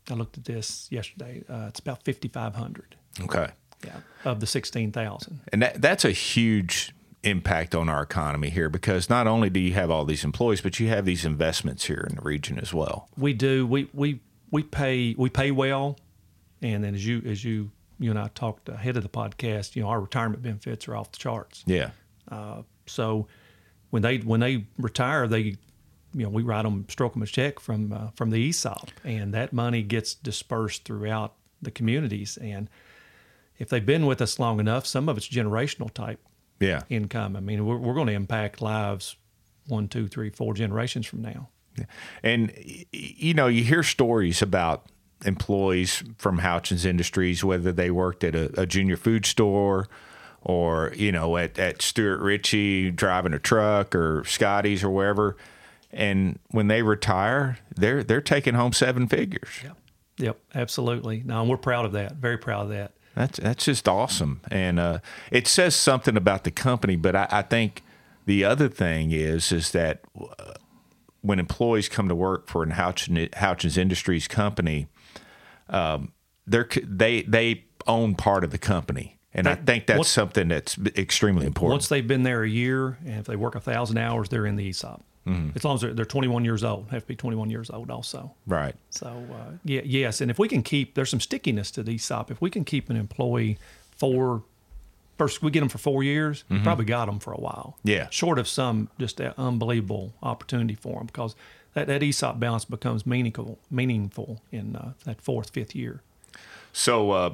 I 0.10 0.13
looked 0.15 0.38
at 0.39 0.46
this 0.46 0.88
yesterday. 0.89 1.43
Uh, 1.48 1.65
it's 1.67 1.79
about 1.79 2.03
fifty 2.03 2.27
five 2.27 2.55
hundred. 2.55 2.96
Okay. 3.22 3.50
Yeah, 3.86 3.98
of 4.25 4.39
the 4.39 4.48
sixteen 4.48 4.91
thousand. 4.91 5.41
And 5.53 5.62
that 5.62 5.81
that's 5.81 6.03
a 6.03 6.12
huge 6.12 6.93
impact 7.24 7.76
on 7.76 7.90
our 7.90 8.02
economy 8.02 8.50
here 8.50 8.70
because 8.70 9.10
not 9.10 9.28
only 9.28 9.50
do 9.50 9.60
you 9.60 9.74
have 9.74 9.92
all 9.92 10.06
these 10.06 10.24
employees, 10.24 10.62
but 10.62 10.80
you 10.80 10.88
have 10.88 11.06
these 11.06 11.26
investments 11.26 11.86
here 11.86 12.06
in 12.10 12.16
the 12.16 12.22
region 12.22 12.60
as 12.60 12.74
well. 12.74 13.10
We 13.18 13.34
do. 13.34 13.66
We 13.68 13.90
we 13.94 14.22
we 14.52 14.64
pay 14.64 15.16
we 15.18 15.30
pay 15.30 15.52
well, 15.52 15.98
and 16.62 16.84
then 16.84 16.96
as 16.96 17.06
you 17.06 17.22
as 17.26 17.44
you 17.44 17.72
you 18.00 18.10
and 18.10 18.20
I 18.20 18.30
talked 18.30 18.70
ahead 18.70 18.96
of 18.98 19.04
the 19.04 19.10
podcast, 19.10 19.76
you 19.76 19.84
know 19.84 19.90
our 19.90 20.00
retirement 20.00 20.42
benefits 20.42 20.88
are 20.88 20.96
off 20.96 21.12
the 21.12 21.18
charts. 21.18 21.64
Yeah. 21.66 21.92
Uh, 22.30 22.62
so 22.86 23.28
when 23.90 24.02
they 24.02 24.18
when 24.18 24.40
they 24.40 24.66
retire, 24.78 25.28
they 25.28 25.40
you 26.14 26.24
know 26.24 26.30
we 26.30 26.44
write 26.44 26.64
them 26.64 26.86
stroke 26.90 27.14
them 27.14 27.22
a 27.22 27.28
check 27.28 27.60
from 27.60 27.92
uh, 27.92 28.10
from 28.16 28.30
the 28.30 28.50
ESOP, 28.50 28.92
and 29.04 29.34
that 29.34 29.52
money 29.52 29.84
gets 29.84 30.14
dispersed 30.14 30.86
throughout 30.86 31.34
the 31.62 31.72
communities 31.72 32.38
and. 32.38 32.70
If 33.58 33.68
they've 33.68 33.86
been 33.86 34.06
with 34.06 34.22
us 34.22 34.40
long 34.40 34.62
enough, 34.62 34.86
some 34.86 35.10
of 35.10 35.18
it's 35.18 35.28
generational 35.28 35.94
type 35.94 36.22
yeah. 36.60 36.84
income. 36.89 37.36
I 37.36 37.39
mean, 37.39 37.66
we're, 37.66 37.78
we're 37.78 37.94
going 37.94 38.08
to 38.08 38.13
impact 38.13 38.62
lives 38.62 39.16
one, 39.68 39.88
two, 39.88 40.08
three, 40.08 40.30
four 40.30 40.54
generations 40.54 41.06
from 41.06 41.22
now. 41.22 41.50
Yeah. 41.78 41.86
And, 42.24 42.54
you 42.92 43.34
know, 43.34 43.48
you 43.48 43.63
hear 43.63 43.84
stories 43.84 44.42
about 44.42 44.86
employees 45.25 46.04
from 46.18 46.39
Houchens 46.39 46.86
Industries, 46.86 47.44
whether 47.44 47.72
they 47.72 47.92
worked 47.92 48.24
at 48.24 48.36
a, 48.36 48.62
a 48.62 48.66
junior 48.66 48.98
food 48.98 49.25
store 49.25 49.88
or, 50.42 50.94
you 50.96 51.12
know, 51.12 51.38
at, 51.38 51.60
at 51.60 51.82
Stewart 51.82 52.20
Richey 52.22 52.92
driving 52.92 53.34
a 53.34 53.39
truck 53.39 53.94
or 53.96 54.24
Scotty's 54.25 54.84
or 54.84 54.89
wherever. 54.89 55.38
And 55.92 56.39
when 56.51 56.68
they 56.68 56.82
retire, 56.82 57.58
they're 57.75 58.04
they're 58.04 58.22
taking 58.22 58.54
home 58.54 58.74
seven 58.74 59.08
figures. 59.08 59.50
Yep. 59.63 59.78
Yep, 60.20 60.39
absolutely. 60.54 61.24
No, 61.25 61.42
and 61.42 61.50
we're 61.50 61.58
proud 61.58 61.86
of 61.86 61.94
that. 61.94 62.18
Very 62.18 62.38
proud 62.38 62.63
of 62.63 62.70
that. 62.70 62.92
That's 63.20 63.38
that's 63.38 63.66
just 63.66 63.86
awesome, 63.90 64.40
and 64.50 64.80
uh, 64.80 65.00
it 65.30 65.46
says 65.46 65.76
something 65.76 66.16
about 66.16 66.46
the 66.46 66.52
company. 66.52 66.96
But 66.96 67.18
I, 67.18 67.28
I 67.30 67.42
think 67.42 67.84
the 68.26 68.46
other 68.46 68.70
thing 68.70 69.12
is 69.12 69.52
is 69.52 69.72
that 69.74 70.00
uh, 70.18 70.54
when 71.20 71.38
employees 71.38 71.90
come 71.90 72.08
to 72.08 72.16
work 72.16 72.48
for 72.48 72.64
an 72.64 72.72
Houchens, 72.72 73.30
Houchens 73.32 73.78
Industries 73.78 74.30
company, 74.30 74.88
um, 75.68 76.14
they 76.48 76.64
they 76.82 77.24
they 77.24 77.66
own 77.88 78.16
part 78.16 78.46
of 78.46 78.52
the 78.52 78.58
company. 78.58 79.20
And 79.34 79.50
I 79.50 79.56
think 79.56 79.88
that's 79.88 79.98
once, 79.98 80.08
something 80.08 80.48
that's 80.48 80.78
extremely 80.96 81.46
important. 81.46 81.74
Once 81.74 81.90
they've 81.90 82.08
been 82.08 82.24
there 82.24 82.44
a 82.44 82.50
year, 82.50 83.00
and 83.06 83.20
if 83.20 83.26
they 83.26 83.36
work 83.36 83.56
a 83.56 83.60
thousand 83.60 83.98
hours, 83.98 84.30
they're 84.30 84.46
in 84.46 84.56
the 84.56 84.70
ESOP. 84.70 85.04
Mm-hmm. 85.28 85.52
As 85.56 85.64
long 85.64 85.76
as 85.76 85.82
they're, 85.82 85.94
they're 85.94 86.06
21 86.06 86.46
years 86.46 86.64
old, 86.64 86.90
have 86.90 87.04
to 87.04 87.08
be 87.08 87.16
21 87.16 87.50
years 87.50 87.70
old 87.70 87.92
also. 87.92 88.34
Right. 88.48 88.76
So 88.90 89.08
uh, 89.08 89.58
yeah, 89.64 89.82
yes, 89.84 90.22
and 90.22 90.32
if 90.32 90.40
we 90.40 90.48
can 90.48 90.64
keep, 90.64 90.96
there's 90.96 91.10
some 91.10 91.20
stickiness 91.20 91.72
to 91.72 91.84
the 91.84 91.96
ESOP. 91.96 92.32
If 92.32 92.42
we 92.42 92.50
can 92.50 92.66
keep 92.66 92.90
an 92.90 92.96
employee 92.96 93.58
for 93.96 94.44
first 95.18 95.44
we 95.44 95.52
get 95.52 95.60
them 95.60 95.70
for 95.70 95.78
four 95.78 96.02
years, 96.02 96.46
mm-hmm. 96.50 96.64
probably 96.64 96.86
got 96.86 97.06
them 97.06 97.20
for 97.20 97.34
a 97.34 97.40
while. 97.40 97.78
Yeah. 97.84 98.08
Short 98.10 98.40
of 98.40 98.48
some 98.48 98.90
just 98.98 99.20
unbelievable 99.22 100.14
opportunity 100.24 100.76
for 100.76 101.00
them 101.00 101.08
because 101.08 101.36
that, 101.74 101.88
that 101.88 102.02
ESOP 102.02 102.40
balance 102.40 102.66
becomes 102.66 103.06
meaningful 103.06 103.60
meaningful 103.70 104.42
in 104.52 104.76
uh, 104.76 104.94
that 105.06 105.22
fourth 105.22 105.52
fifth 105.52 105.76
year. 105.76 106.02
So 106.74 107.12
uh, 107.12 107.34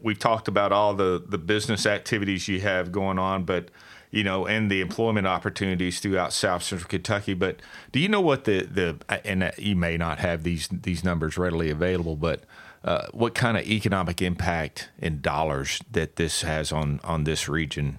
we've 0.00 0.18
talked 0.18 0.46
about 0.46 0.70
all 0.70 0.94
the 0.94 1.22
the 1.26 1.38
business 1.38 1.86
activities 1.86 2.46
you 2.46 2.60
have 2.60 2.92
going 2.92 3.18
on, 3.18 3.44
but 3.44 3.70
you 4.10 4.24
know, 4.24 4.46
and 4.46 4.70
the 4.70 4.80
employment 4.80 5.26
opportunities 5.26 6.00
throughout 6.00 6.32
South 6.32 6.62
Central 6.62 6.88
Kentucky. 6.88 7.34
But 7.34 7.60
do 7.92 8.00
you 8.00 8.08
know 8.08 8.20
what 8.20 8.44
the 8.44 8.62
the 8.62 8.96
and 9.24 9.52
you 9.56 9.76
may 9.76 9.96
not 9.96 10.18
have 10.18 10.42
these 10.42 10.68
these 10.68 11.04
numbers 11.04 11.38
readily 11.38 11.70
available, 11.70 12.16
but 12.16 12.42
uh, 12.84 13.06
what 13.12 13.34
kind 13.34 13.56
of 13.56 13.66
economic 13.66 14.22
impact 14.22 14.88
in 14.98 15.20
dollars 15.20 15.80
that 15.90 16.16
this 16.16 16.42
has 16.42 16.72
on 16.72 17.00
on 17.04 17.24
this 17.24 17.48
region? 17.48 17.98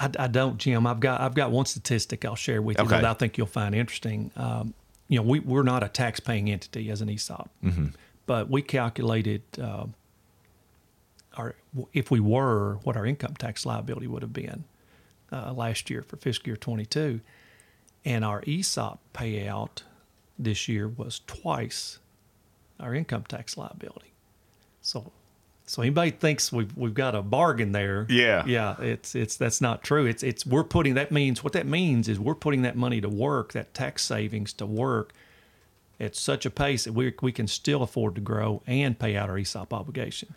I, 0.00 0.10
I 0.18 0.26
don't, 0.28 0.58
Jim. 0.58 0.86
I've 0.86 1.00
got 1.00 1.20
I've 1.20 1.34
got 1.34 1.50
one 1.50 1.66
statistic 1.66 2.24
I'll 2.24 2.36
share 2.36 2.60
with 2.60 2.78
you 2.78 2.84
okay. 2.84 2.96
that 2.96 3.04
I 3.04 3.14
think 3.14 3.38
you'll 3.38 3.46
find 3.46 3.74
interesting. 3.74 4.30
Um, 4.36 4.74
you 5.08 5.16
know, 5.18 5.22
we, 5.22 5.40
we're 5.40 5.62
not 5.62 5.82
a 5.82 5.88
tax 5.88 6.20
paying 6.20 6.50
entity 6.50 6.90
as 6.90 7.00
an 7.00 7.08
ESOP, 7.08 7.48
mm-hmm. 7.64 7.86
but 8.26 8.50
we 8.50 8.60
calculated 8.60 9.42
uh, 9.60 9.86
our 11.38 11.54
if 11.92 12.10
we 12.10 12.20
were 12.20 12.74
what 12.82 12.96
our 12.96 13.06
income 13.06 13.34
tax 13.34 13.64
liability 13.64 14.06
would 14.06 14.22
have 14.22 14.32
been 14.32 14.64
uh, 15.32 15.52
last 15.52 15.88
year 15.88 16.02
for 16.02 16.16
fiscal 16.16 16.48
year 16.48 16.56
22 16.56 17.20
and 18.04 18.24
our 18.24 18.42
ESOP 18.46 19.00
payout 19.14 19.82
this 20.38 20.68
year 20.68 20.88
was 20.88 21.20
twice 21.26 21.98
our 22.80 22.94
income 22.94 23.24
tax 23.26 23.56
liability. 23.56 24.12
So 24.80 25.12
so 25.66 25.82
anybody 25.82 26.10
thinks 26.10 26.50
we've 26.50 26.74
we've 26.76 26.94
got 26.94 27.14
a 27.14 27.22
bargain 27.22 27.72
there 27.72 28.06
yeah. 28.08 28.42
yeah 28.46 28.80
it's 28.80 29.14
it's 29.14 29.36
that's 29.36 29.60
not 29.60 29.82
true. 29.82 30.06
It's 30.06 30.22
it's 30.22 30.46
we're 30.46 30.64
putting 30.64 30.94
that 30.94 31.12
means 31.12 31.44
what 31.44 31.52
that 31.52 31.66
means 31.66 32.08
is 32.08 32.18
we're 32.18 32.34
putting 32.34 32.62
that 32.62 32.76
money 32.76 33.00
to 33.00 33.08
work 33.08 33.52
that 33.52 33.74
tax 33.74 34.04
savings 34.04 34.52
to 34.54 34.66
work 34.66 35.12
at 36.00 36.14
such 36.14 36.46
a 36.46 36.50
pace 36.50 36.84
that 36.84 36.92
we, 36.92 37.12
we 37.20 37.32
can 37.32 37.48
still 37.48 37.82
afford 37.82 38.14
to 38.14 38.20
grow 38.20 38.62
and 38.66 38.98
pay 38.98 39.16
out 39.16 39.28
our 39.28 39.36
ESOP 39.36 39.74
obligation. 39.74 40.34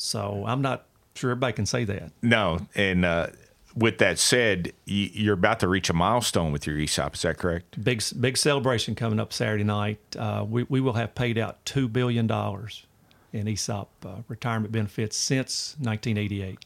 So 0.00 0.44
I'm 0.46 0.62
not 0.62 0.86
sure 1.14 1.30
everybody 1.30 1.52
can 1.52 1.66
say 1.66 1.84
that. 1.84 2.10
No, 2.22 2.66
and 2.74 3.04
uh, 3.04 3.28
with 3.76 3.98
that 3.98 4.18
said, 4.18 4.72
you're 4.86 5.34
about 5.34 5.60
to 5.60 5.68
reach 5.68 5.90
a 5.90 5.92
milestone 5.92 6.52
with 6.52 6.66
your 6.66 6.78
ESOP. 6.78 7.14
Is 7.14 7.22
that 7.22 7.36
correct? 7.36 7.82
Big 7.84 8.02
big 8.18 8.38
celebration 8.38 8.94
coming 8.94 9.20
up 9.20 9.32
Saturday 9.32 9.64
night. 9.64 9.98
Uh, 10.18 10.44
we 10.48 10.62
we 10.64 10.80
will 10.80 10.94
have 10.94 11.14
paid 11.14 11.36
out 11.36 11.62
two 11.66 11.86
billion 11.86 12.26
dollars 12.26 12.86
in 13.32 13.46
ESOP 13.46 13.90
uh, 14.04 14.22
retirement 14.26 14.72
benefits 14.72 15.16
since 15.16 15.76
1988. 15.78 16.58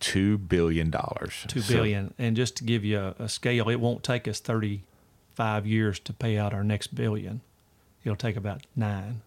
Two 0.00 0.36
billion 0.36 0.90
dollars. 0.90 1.44
Two 1.46 1.62
billion, 1.62 2.08
so, 2.08 2.14
and 2.18 2.34
just 2.34 2.56
to 2.56 2.64
give 2.64 2.84
you 2.84 2.98
a, 2.98 3.14
a, 3.20 3.28
scale, 3.28 3.68
it 3.68 3.78
won't 3.78 4.02
take 4.02 4.26
us 4.26 4.40
thirty-five 4.40 5.64
years 5.64 6.00
to 6.00 6.12
pay 6.12 6.36
out 6.38 6.52
our 6.52 6.64
next 6.64 6.94
billion. 6.94 7.40
It'll 8.04 8.16
take 8.16 8.36
about 8.36 8.62
nine. 8.74 9.22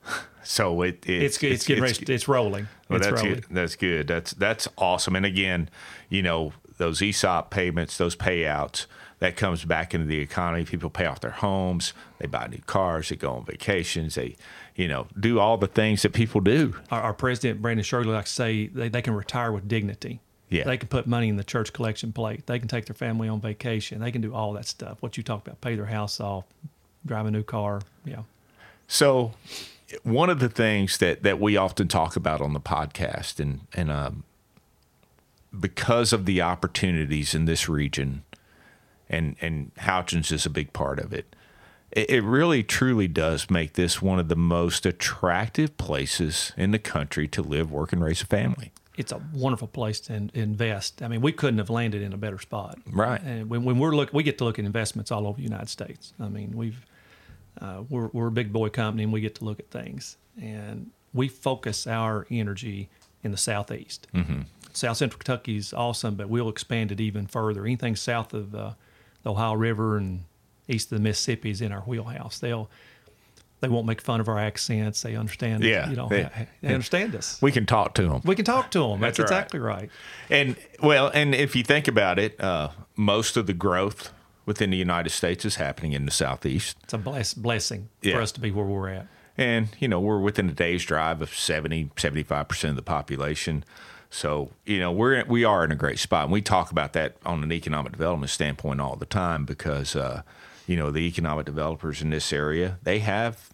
So 0.45 0.81
it, 0.81 1.05
it 1.05 1.23
it's, 1.23 1.35
it's, 1.37 1.43
it's 1.43 1.65
getting 1.65 1.83
it's, 1.85 1.99
ready, 1.99 2.13
it's 2.13 2.27
rolling. 2.27 2.67
Well, 2.89 2.97
it's 2.97 3.07
that's 3.07 3.21
rolling. 3.21 3.39
good. 3.39 3.45
That's 3.49 3.75
good. 3.77 4.07
That's 4.07 4.33
that's 4.33 4.67
awesome. 4.77 5.15
And 5.15 5.25
again, 5.25 5.69
you 6.09 6.21
know 6.21 6.51
those 6.77 7.01
ESOP 7.01 7.49
payments, 7.49 7.97
those 7.97 8.15
payouts, 8.15 8.85
that 9.19 9.37
comes 9.37 9.63
back 9.63 9.93
into 9.93 10.05
the 10.05 10.19
economy. 10.19 10.65
People 10.65 10.89
pay 10.89 11.05
off 11.05 11.21
their 11.21 11.31
homes, 11.31 11.93
they 12.19 12.27
buy 12.27 12.47
new 12.47 12.59
cars, 12.65 13.07
they 13.07 13.15
go 13.15 13.31
on 13.31 13.45
vacations, 13.45 14.15
they 14.15 14.35
you 14.75 14.87
know, 14.87 15.07
do 15.19 15.39
all 15.39 15.57
the 15.57 15.67
things 15.67 16.01
that 16.01 16.13
people 16.13 16.41
do. 16.41 16.75
Our, 16.89 17.01
our 17.01 17.13
president, 17.13 17.61
Brandon 17.61 17.83
Shirley, 17.83 18.07
likes 18.07 18.31
to 18.31 18.35
say 18.35 18.67
they, 18.67 18.89
they 18.89 19.01
can 19.01 19.13
retire 19.13 19.51
with 19.51 19.67
dignity. 19.67 20.19
Yeah. 20.49 20.65
They 20.65 20.77
can 20.77 20.87
put 20.87 21.07
money 21.07 21.29
in 21.29 21.35
the 21.35 21.43
church 21.43 21.73
collection 21.73 22.11
plate. 22.11 22.45
They 22.45 22.59
can 22.59 22.67
take 22.67 22.85
their 22.85 22.95
family 22.95 23.27
on 23.27 23.41
vacation. 23.41 23.99
They 23.99 24.11
can 24.11 24.21
do 24.21 24.33
all 24.33 24.53
that 24.53 24.65
stuff. 24.65 24.97
What 25.01 25.17
you 25.17 25.23
talked 25.23 25.47
about, 25.47 25.61
pay 25.61 25.75
their 25.75 25.85
house 25.85 26.19
off, 26.19 26.45
drive 27.05 27.25
a 27.25 27.31
new 27.31 27.43
car. 27.43 27.81
Yeah. 28.05 28.21
So, 28.87 29.33
one 30.03 30.29
of 30.29 30.39
the 30.39 30.49
things 30.49 30.97
that, 30.97 31.23
that 31.23 31.39
we 31.39 31.55
often 31.57 31.87
talk 31.87 32.15
about 32.15 32.41
on 32.41 32.53
the 32.53 32.59
podcast, 32.59 33.39
and, 33.39 33.61
and 33.73 33.91
um, 33.91 34.23
because 35.57 36.13
of 36.13 36.25
the 36.25 36.41
opportunities 36.41 37.35
in 37.35 37.45
this 37.45 37.69
region, 37.69 38.23
and, 39.09 39.35
and 39.41 39.73
Houchens 39.75 40.31
is 40.31 40.45
a 40.45 40.49
big 40.49 40.73
part 40.73 40.99
of 40.99 41.13
it, 41.13 41.35
it 41.91 42.23
really 42.23 42.63
truly 42.63 43.07
does 43.07 43.51
make 43.51 43.73
this 43.73 44.01
one 44.01 44.17
of 44.17 44.27
the 44.27 44.35
most 44.35 44.85
attractive 44.85 45.77
places 45.77 46.51
in 46.57 46.71
the 46.71 46.79
country 46.79 47.27
to 47.27 47.43
live, 47.43 47.71
work, 47.71 47.93
and 47.93 48.03
raise 48.03 48.23
a 48.23 48.25
family. 48.25 48.71
It's 48.97 49.11
a 49.11 49.21
wonderful 49.33 49.67
place 49.67 49.99
to 50.01 50.29
invest. 50.33 51.01
I 51.01 51.07
mean, 51.07 51.21
we 51.21 51.31
couldn't 51.31 51.59
have 51.59 51.69
landed 51.69 52.01
in 52.01 52.13
a 52.13 52.17
better 52.17 52.39
spot. 52.39 52.79
Right. 52.91 53.21
And 53.21 53.49
when, 53.49 53.63
when 53.63 53.79
we're 53.79 53.95
look, 53.95 54.11
we 54.11 54.23
get 54.23 54.39
to 54.39 54.43
look 54.43 54.57
at 54.57 54.65
investments 54.65 55.11
all 55.11 55.27
over 55.27 55.37
the 55.37 55.43
United 55.43 55.69
States. 55.69 56.13
I 56.19 56.29
mean, 56.29 56.53
we've 56.55 56.83
uh, 57.61 57.83
we're 57.89 58.07
we're 58.07 58.27
a 58.27 58.31
big 58.31 58.51
boy 58.51 58.69
company, 58.69 59.03
and 59.03 59.13
we 59.13 59.21
get 59.21 59.35
to 59.35 59.45
look 59.45 59.59
at 59.59 59.69
things, 59.69 60.17
and 60.41 60.91
we 61.13 61.27
focus 61.27 61.87
our 61.87 62.25
energy 62.31 62.89
in 63.23 63.31
the 63.31 63.37
southeast. 63.37 64.07
Mm-hmm. 64.13 64.41
South 64.73 64.97
Central 64.97 65.19
Kentucky 65.19 65.57
is 65.57 65.73
awesome, 65.73 66.15
but 66.15 66.29
we'll 66.29 66.49
expand 66.49 66.91
it 66.91 66.99
even 66.99 67.27
further. 67.27 67.63
Anything 67.65 67.95
south 67.95 68.33
of 68.33 68.55
uh, 68.55 68.71
the 69.21 69.31
Ohio 69.31 69.53
River 69.53 69.97
and 69.97 70.23
east 70.67 70.91
of 70.91 70.97
the 70.97 71.03
Mississippi 71.03 71.51
is 71.51 71.61
in 71.61 71.71
our 71.71 71.81
wheelhouse. 71.81 72.39
They'll 72.39 72.69
they 73.63 73.69
won't 73.69 73.85
make 73.85 74.01
fun 74.01 74.19
of 74.19 74.27
our 74.27 74.37
accents. 74.37 75.03
They 75.03 75.15
understand. 75.15 75.63
Yeah, 75.63 75.89
you 75.89 75.95
know, 75.95 76.09
they, 76.09 76.29
they 76.61 76.73
understand 76.73 77.15
us. 77.15 77.41
We 77.41 77.51
can 77.51 77.65
talk 77.65 77.93
to 77.93 78.09
them. 78.09 78.21
We 78.25 78.35
can 78.35 78.43
talk 78.43 78.71
to 78.71 78.79
them. 78.79 78.99
That's, 78.99 79.17
That's 79.17 79.31
right. 79.31 79.37
exactly 79.37 79.59
right. 79.61 79.89
And 80.29 80.57
well, 80.81 81.09
and 81.13 81.33
if 81.33 81.55
you 81.55 81.63
think 81.63 81.87
about 81.87 82.19
it, 82.19 82.39
uh, 82.41 82.69
most 82.97 83.37
of 83.37 83.47
the 83.47 83.53
growth 83.53 84.11
within 84.45 84.69
the 84.69 84.77
United 84.77 85.09
States 85.09 85.45
is 85.45 85.55
happening 85.55 85.93
in 85.93 86.05
the 86.05 86.11
southeast. 86.11 86.77
It's 86.83 86.93
a 86.93 86.97
bless, 86.97 87.33
blessing 87.33 87.89
yeah. 88.01 88.15
for 88.15 88.21
us 88.21 88.31
to 88.33 88.39
be 88.39 88.51
where 88.51 88.65
we're 88.65 88.89
at. 88.89 89.07
And 89.37 89.69
you 89.79 89.87
know, 89.87 89.99
we're 89.99 90.19
within 90.19 90.49
a 90.49 90.53
day's 90.53 90.83
drive 90.83 91.21
of 91.21 91.33
70, 91.33 91.91
75 91.97 92.47
percent 92.47 92.69
of 92.71 92.75
the 92.75 92.81
population. 92.81 93.63
So 94.09 94.51
you 94.65 94.79
know 94.79 94.91
we're 94.91 95.25
we 95.25 95.43
are 95.43 95.65
in 95.65 95.71
a 95.71 95.75
great 95.75 95.97
spot, 95.97 96.25
and 96.25 96.31
we 96.31 96.41
talk 96.41 96.69
about 96.69 96.93
that 96.93 97.15
on 97.25 97.41
an 97.41 97.51
economic 97.51 97.93
development 97.93 98.29
standpoint 98.29 98.79
all 98.79 98.95
the 98.95 99.07
time 99.07 99.43
because 99.43 99.95
uh, 99.95 100.21
you 100.67 100.77
know 100.77 100.91
the 100.91 100.99
economic 100.99 101.47
developers 101.47 102.01
in 102.01 102.11
this 102.11 102.31
area 102.31 102.77
they 102.83 102.99
have 102.99 103.49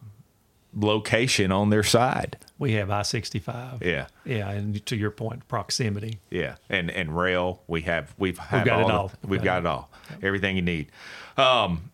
location 0.73 1.51
on 1.51 1.69
their 1.69 1.83
side. 1.83 2.37
We 2.57 2.73
have 2.73 2.89
I 2.89 3.03
sixty 3.03 3.39
five. 3.39 3.81
Yeah, 3.81 4.07
yeah, 4.25 4.49
and 4.49 4.85
to 4.85 4.95
your 4.95 5.11
point, 5.11 5.47
proximity. 5.47 6.19
Yeah, 6.29 6.55
and 6.69 6.91
and 6.91 7.15
rail. 7.15 7.61
We 7.67 7.81
have 7.81 8.13
we've 8.17 8.39
we've 8.51 8.65
got 8.65 8.81
all 8.81 8.89
it 8.89 8.93
all. 8.93 9.07
The, 9.07 9.17
we've, 9.23 9.31
we've 9.31 9.43
got, 9.43 9.63
got, 9.63 9.69
it 9.69 9.73
all. 9.73 9.89
Yep. 10.11 10.23
Everything 10.23 10.55
you 10.55 10.61
need. 10.61 10.91
Um, 11.37 11.91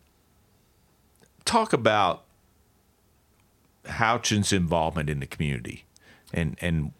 talk 1.45 1.73
about 1.73 2.23
Houchens' 3.85 4.51
involvement 4.51 5.09
in 5.09 5.19
the 5.19 5.27
community 5.27 5.85
and 6.35 6.57
and 6.61 6.91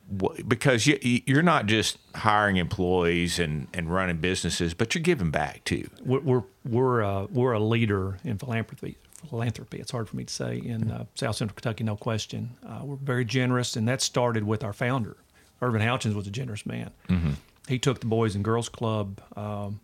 because 0.48 0.88
you 0.88 0.98
you're 1.02 1.44
not 1.44 1.66
just 1.66 1.98
hiring 2.16 2.58
employees 2.58 3.38
and, 3.38 3.68
and 3.74 3.94
running 3.94 4.18
businesses, 4.18 4.74
but 4.74 4.96
you're 4.96 5.02
giving 5.02 5.30
back 5.30 5.64
too. 5.66 5.90
We're 6.04 6.22
we're 6.22 6.44
we're, 6.64 7.04
uh, 7.04 7.28
we're 7.30 7.54
a 7.54 7.60
leader 7.60 8.18
in 8.24 8.38
philanthropy. 8.38 8.98
Philanthropy. 9.26 9.80
It's 9.80 9.92
hard 9.92 10.08
for 10.08 10.16
me 10.16 10.24
to 10.24 10.34
say 10.34 10.58
in 10.58 10.92
uh, 10.92 11.06
South 11.16 11.36
Central 11.36 11.56
Kentucky, 11.56 11.84
no 11.84 11.96
question. 11.96 12.52
Uh, 12.66 12.82
we're 12.84 12.96
very 12.96 13.26
generous, 13.26 13.76
and 13.76 13.88
that 13.88 14.02
started 14.02 14.44
with 14.44 14.64
our 14.64 14.74
founder. 14.74 15.18
Ervin 15.62 15.82
Houchens 15.82 16.16
was 16.16 16.28
a 16.28 16.32
generous 16.32 16.66
man. 16.66 16.92
Mm-hmm. 17.10 17.32
He 17.68 17.80
took 17.80 18.00
the 18.00 18.06
Boys 18.06 18.36
and 18.36 18.44
Girls 18.44 18.70
Club 18.70 19.22
um, 19.36 19.80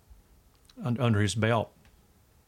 under 0.83 1.19
his 1.19 1.35
belt, 1.35 1.71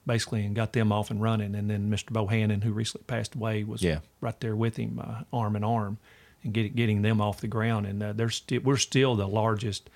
basically, 0.05 0.45
and 0.45 0.55
got 0.55 0.73
them 0.73 0.91
off 0.91 1.09
and 1.09 1.21
running. 1.21 1.55
And 1.55 1.69
then 1.69 1.89
Mr. 1.89 2.11
Bohannon, 2.11 2.63
who 2.63 2.71
recently 2.71 3.05
passed 3.05 3.35
away, 3.35 3.63
was 3.63 3.81
yeah. 3.81 3.99
right 4.21 4.39
there 4.39 4.55
with 4.55 4.77
him, 4.77 5.01
uh, 5.03 5.23
arm 5.31 5.55
in 5.55 5.63
arm 5.63 5.97
and 6.43 6.53
get, 6.53 6.75
getting 6.75 7.01
them 7.01 7.21
off 7.21 7.41
the 7.41 7.47
ground. 7.47 7.85
And 7.87 8.03
uh, 8.03 8.13
they're 8.13 8.29
st- 8.29 8.63
we're 8.63 8.77
still 8.77 9.15
the 9.15 9.27
largest 9.27 9.89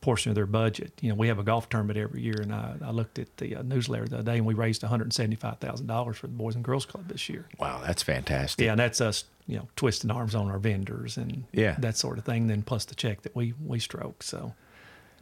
portion 0.00 0.30
of 0.30 0.34
their 0.34 0.46
budget. 0.46 0.92
You 1.00 1.08
know, 1.10 1.14
we 1.14 1.28
have 1.28 1.38
a 1.38 1.42
golf 1.42 1.68
tournament 1.68 1.98
every 1.98 2.22
year, 2.22 2.40
and 2.40 2.54
I, 2.54 2.76
I 2.84 2.90
looked 2.90 3.18
at 3.18 3.36
the 3.36 3.56
uh, 3.56 3.62
newsletter 3.62 4.06
the 4.06 4.16
other 4.16 4.32
day, 4.32 4.38
and 4.38 4.46
we 4.46 4.54
raised 4.54 4.82
one 4.82 4.90
hundred 4.90 5.12
seventy 5.12 5.36
five 5.36 5.58
thousand 5.58 5.86
dollars 5.86 6.16
for 6.16 6.26
the 6.26 6.32
Boys 6.34 6.54
and 6.54 6.64
Girls 6.64 6.86
Club 6.86 7.08
this 7.08 7.28
year. 7.28 7.46
Wow, 7.58 7.82
that's 7.84 8.02
fantastic. 8.02 8.64
Yeah, 8.64 8.72
and 8.72 8.80
that's 8.80 9.00
us, 9.00 9.24
you 9.46 9.56
know, 9.56 9.68
twisting 9.76 10.10
arms 10.10 10.34
on 10.34 10.50
our 10.50 10.58
vendors 10.58 11.16
and 11.16 11.44
yeah. 11.52 11.76
that 11.78 11.96
sort 11.96 12.18
of 12.18 12.24
thing. 12.24 12.46
Then 12.46 12.62
plus 12.62 12.84
the 12.84 12.94
check 12.94 13.22
that 13.22 13.34
we 13.34 13.54
we 13.64 13.78
stroke. 13.78 14.22
So 14.22 14.54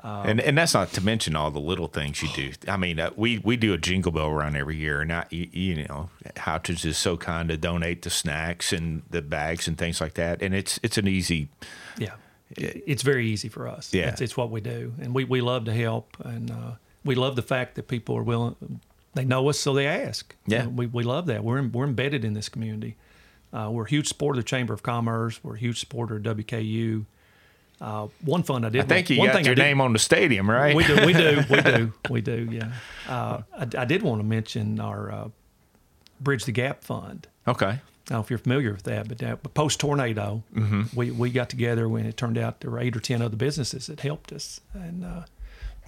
um, 0.00 0.26
and 0.26 0.40
and 0.40 0.58
that's 0.58 0.74
not 0.74 0.92
to 0.94 1.00
mention 1.00 1.36
all 1.36 1.50
the 1.50 1.60
little 1.60 1.86
things 1.86 2.22
you 2.22 2.28
do. 2.34 2.52
I 2.66 2.76
mean, 2.76 2.98
uh, 2.98 3.10
we 3.14 3.38
we 3.38 3.56
do 3.56 3.72
a 3.72 3.78
jingle 3.78 4.10
bell 4.10 4.32
run 4.32 4.56
every 4.56 4.76
year, 4.76 5.00
and 5.00 5.12
I, 5.12 5.26
you, 5.30 5.48
you 5.52 5.86
know, 5.86 6.10
Houchens 6.36 6.84
is 6.84 6.98
so 6.98 7.16
kind 7.16 7.48
to 7.50 7.56
donate 7.56 8.02
the 8.02 8.10
snacks 8.10 8.72
and 8.72 9.02
the 9.10 9.22
bags 9.22 9.68
and 9.68 9.78
things 9.78 10.00
like 10.00 10.14
that, 10.14 10.42
and 10.42 10.54
it's 10.54 10.80
it's 10.82 10.98
an 10.98 11.06
easy. 11.06 11.48
Yeah, 11.98 12.14
it's 12.56 13.02
very 13.02 13.26
easy 13.28 13.48
for 13.48 13.68
us. 13.68 13.92
Yeah, 13.92 14.08
it's, 14.08 14.20
it's 14.20 14.36
what 14.36 14.50
we 14.50 14.60
do, 14.60 14.94
and 15.00 15.14
we, 15.14 15.24
we 15.24 15.40
love 15.40 15.64
to 15.66 15.72
help, 15.72 16.16
and 16.24 16.50
uh, 16.50 16.72
we 17.04 17.14
love 17.14 17.36
the 17.36 17.42
fact 17.42 17.74
that 17.76 17.88
people 17.88 18.16
are 18.16 18.22
willing. 18.22 18.80
They 19.14 19.24
know 19.24 19.48
us, 19.48 19.58
so 19.58 19.74
they 19.74 19.86
ask. 19.86 20.34
Yeah, 20.46 20.66
we 20.66 20.86
we 20.86 21.02
love 21.02 21.26
that. 21.26 21.44
We're 21.44 21.58
in, 21.58 21.72
we're 21.72 21.86
embedded 21.86 22.24
in 22.24 22.34
this 22.34 22.48
community. 22.48 22.96
Uh, 23.52 23.68
we're 23.70 23.84
a 23.84 23.88
huge 23.88 24.08
supporter 24.08 24.38
of 24.38 24.44
the 24.44 24.48
Chamber 24.48 24.72
of 24.72 24.82
Commerce. 24.82 25.42
We're 25.44 25.56
a 25.56 25.58
huge 25.58 25.78
supporter 25.78 26.16
of 26.16 26.22
WKU. 26.22 27.04
Uh, 27.80 28.06
one 28.24 28.42
fund 28.44 28.64
I 28.64 28.68
did. 28.68 28.82
I 28.82 28.84
think 28.84 29.10
you 29.10 29.18
one 29.18 29.28
got 29.28 29.34
thing 29.34 29.44
your 29.44 29.56
name 29.56 29.80
on 29.80 29.92
the 29.92 29.98
stadium, 29.98 30.48
right? 30.48 30.74
We 30.74 30.84
do. 30.84 31.04
We 31.04 31.12
do. 31.12 31.42
We 31.50 31.60
do. 31.60 31.92
We 32.10 32.20
do. 32.20 32.48
Yeah. 32.50 32.72
Uh, 33.08 33.42
I, 33.52 33.62
I, 33.78 33.84
did 33.84 34.02
want 34.02 34.20
to 34.20 34.24
mention 34.24 34.78
our 34.78 35.10
uh, 35.10 35.28
Bridge 36.20 36.44
the 36.44 36.52
Gap 36.52 36.84
Fund. 36.84 37.26
Okay. 37.48 37.80
I 38.06 38.10
don't 38.10 38.18
know 38.18 38.22
if 38.22 38.30
you're 38.30 38.38
familiar 38.38 38.72
with 38.72 38.82
that, 38.82 39.08
but, 39.08 39.18
but 39.18 39.54
post 39.54 39.78
tornado, 39.78 40.42
mm-hmm. 40.54 40.82
we, 40.94 41.10
we 41.12 41.30
got 41.30 41.48
together 41.48 41.88
when 41.88 42.04
it 42.04 42.16
turned 42.16 42.36
out 42.36 42.60
there 42.60 42.70
were 42.70 42.80
eight 42.80 42.96
or 42.96 43.00
ten 43.00 43.22
other 43.22 43.36
businesses 43.36 43.86
that 43.86 44.00
helped 44.00 44.32
us, 44.32 44.60
and 44.74 45.04
uh, 45.04 45.22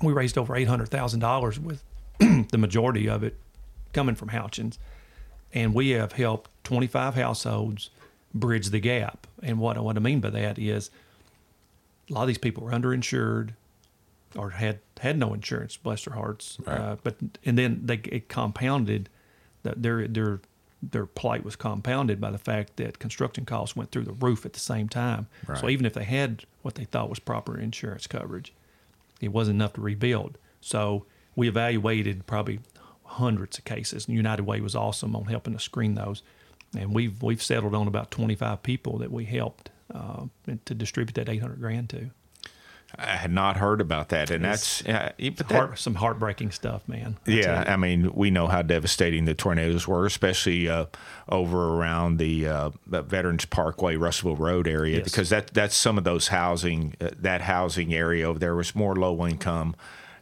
we 0.03 0.13
raised 0.13 0.39
over 0.39 0.55
eight 0.55 0.69
hundred 0.69 0.91
thousand 0.91 1.21
dollars 1.21 1.59
with 1.59 1.83
the 2.19 2.59
majority 2.59 3.09
of 3.09 3.25
it 3.25 3.37
coming 3.93 4.15
from 4.15 4.29
Houchens, 4.29 4.79
and 5.53 5.75
we 5.75 5.91
have 5.91 6.13
helped 6.13 6.51
twenty 6.63 6.87
five 6.87 7.17
households 7.17 7.91
bridge 8.33 8.69
the 8.69 8.81
gap. 8.81 9.27
And 9.43 9.59
what 9.59 9.83
what 9.83 9.97
I 9.97 10.01
mean 10.01 10.21
by 10.21 10.31
that 10.31 10.59
is 10.59 10.91
a 12.09 12.13
lot 12.13 12.23
of 12.23 12.29
these 12.29 12.39
people 12.39 12.65
were 12.65 12.73
underinsured 12.73 13.51
or 14.37 14.51
had 14.51 14.81
had 15.01 15.19
no 15.19 15.35
insurance, 15.35 15.77
bless 15.77 16.05
their 16.05 16.15
hearts. 16.15 16.59
Right. 16.65 16.79
Uh, 16.79 16.97
but 17.03 17.17
and 17.45 17.59
then 17.59 17.81
they 17.85 18.01
it 18.05 18.29
compounded 18.29 19.09
that 19.63 19.83
their 19.83 20.07
their 20.09 20.41
their 20.91 21.07
plight 21.07 21.45
was 21.45 21.57
compounded 21.57 22.21
by 22.21 22.31
the 22.31 22.39
fact 22.39 22.77
that 22.77 22.99
construction 22.99 23.45
costs 23.45 23.77
went 23.77 23.91
through 23.91 24.05
the 24.05 24.13
roof 24.13 24.45
at 24.45 24.53
the 24.53 24.61
same 24.61 24.89
time. 24.89 25.27
Right. 25.47 25.59
So 25.59 25.69
even 25.69 25.87
if 25.87 25.95
they 25.95 26.05
had 26.05 26.45
what 26.63 26.75
they 26.75 26.85
thought 26.85 27.11
was 27.11 27.19
proper 27.19 27.59
insurance 27.59 28.07
coverage, 28.07 28.53
it 29.21 29.29
wasn't 29.29 29.57
enough 29.57 29.75
to 29.75 29.81
rebuild. 29.81 30.39
So 30.61 31.07
we 31.37 31.49
evaluated 31.49 32.27
probably 32.27 32.61
hundreds 33.05 33.59
of 33.59 33.65
cases. 33.65 34.07
And 34.07 34.17
United 34.17 34.45
Way 34.45 34.61
was 34.61 34.75
awesome 34.75 35.15
on 35.15 35.27
helping 35.27 35.55
us 35.55 35.63
screen 35.63 35.95
those, 35.95 36.23
and 36.77 36.95
we've 36.95 37.23
we've 37.23 37.43
settled 37.43 37.75
on 37.75 37.87
about 37.87 38.11
25 38.11 38.63
people 38.63 38.99
that 38.99 39.13
we 39.13 39.25
helped 39.25 39.71
uh, 39.95 40.25
to 40.65 40.75
distribute 40.75 41.15
that 41.15 41.29
800 41.29 41.61
grand 41.61 41.91
to. 41.91 42.11
I 42.99 43.17
had 43.17 43.33
not 43.33 43.57
heard 43.57 43.81
about 43.81 44.11
that, 44.11 44.31
and 44.31 44.45
it's 44.45 44.81
that's 44.81 44.89
uh, 44.89 45.13
but 45.19 45.49
that, 45.49 45.53
heart, 45.53 45.79
some 45.79 45.95
heartbreaking 45.97 46.51
stuff, 46.51 46.87
man. 46.89 47.17
I 47.27 47.31
yeah, 47.31 47.65
I 47.67 47.77
mean, 47.77 48.13
we 48.15 48.31
know 48.31 48.47
how 48.47 48.63
devastating 48.63 49.25
the 49.25 49.35
tornadoes 49.35 49.89
were, 49.89 50.07
especially 50.07 50.69
uh, 50.69 50.87
over 51.29 51.75
around 51.75 52.19
the 52.19 52.49
uh, 52.49 52.71
Veterans 52.87 53.45
Parkway, 53.45 53.97
Russellville 53.97 54.37
Road 54.37 54.69
area, 54.69 54.99
yes. 54.99 55.05
because 55.05 55.31
that 55.31 55.49
that's 55.49 55.75
some 55.75 55.99
of 55.99 56.05
those 56.05 56.29
housing 56.29 56.95
uh, 57.01 57.11
that 57.19 57.43
housing 57.43 57.95
area 57.95 58.29
over 58.29 58.39
there 58.39 58.55
was 58.55 58.75
more 58.75 58.95
low 58.95 59.27
income 59.27 59.75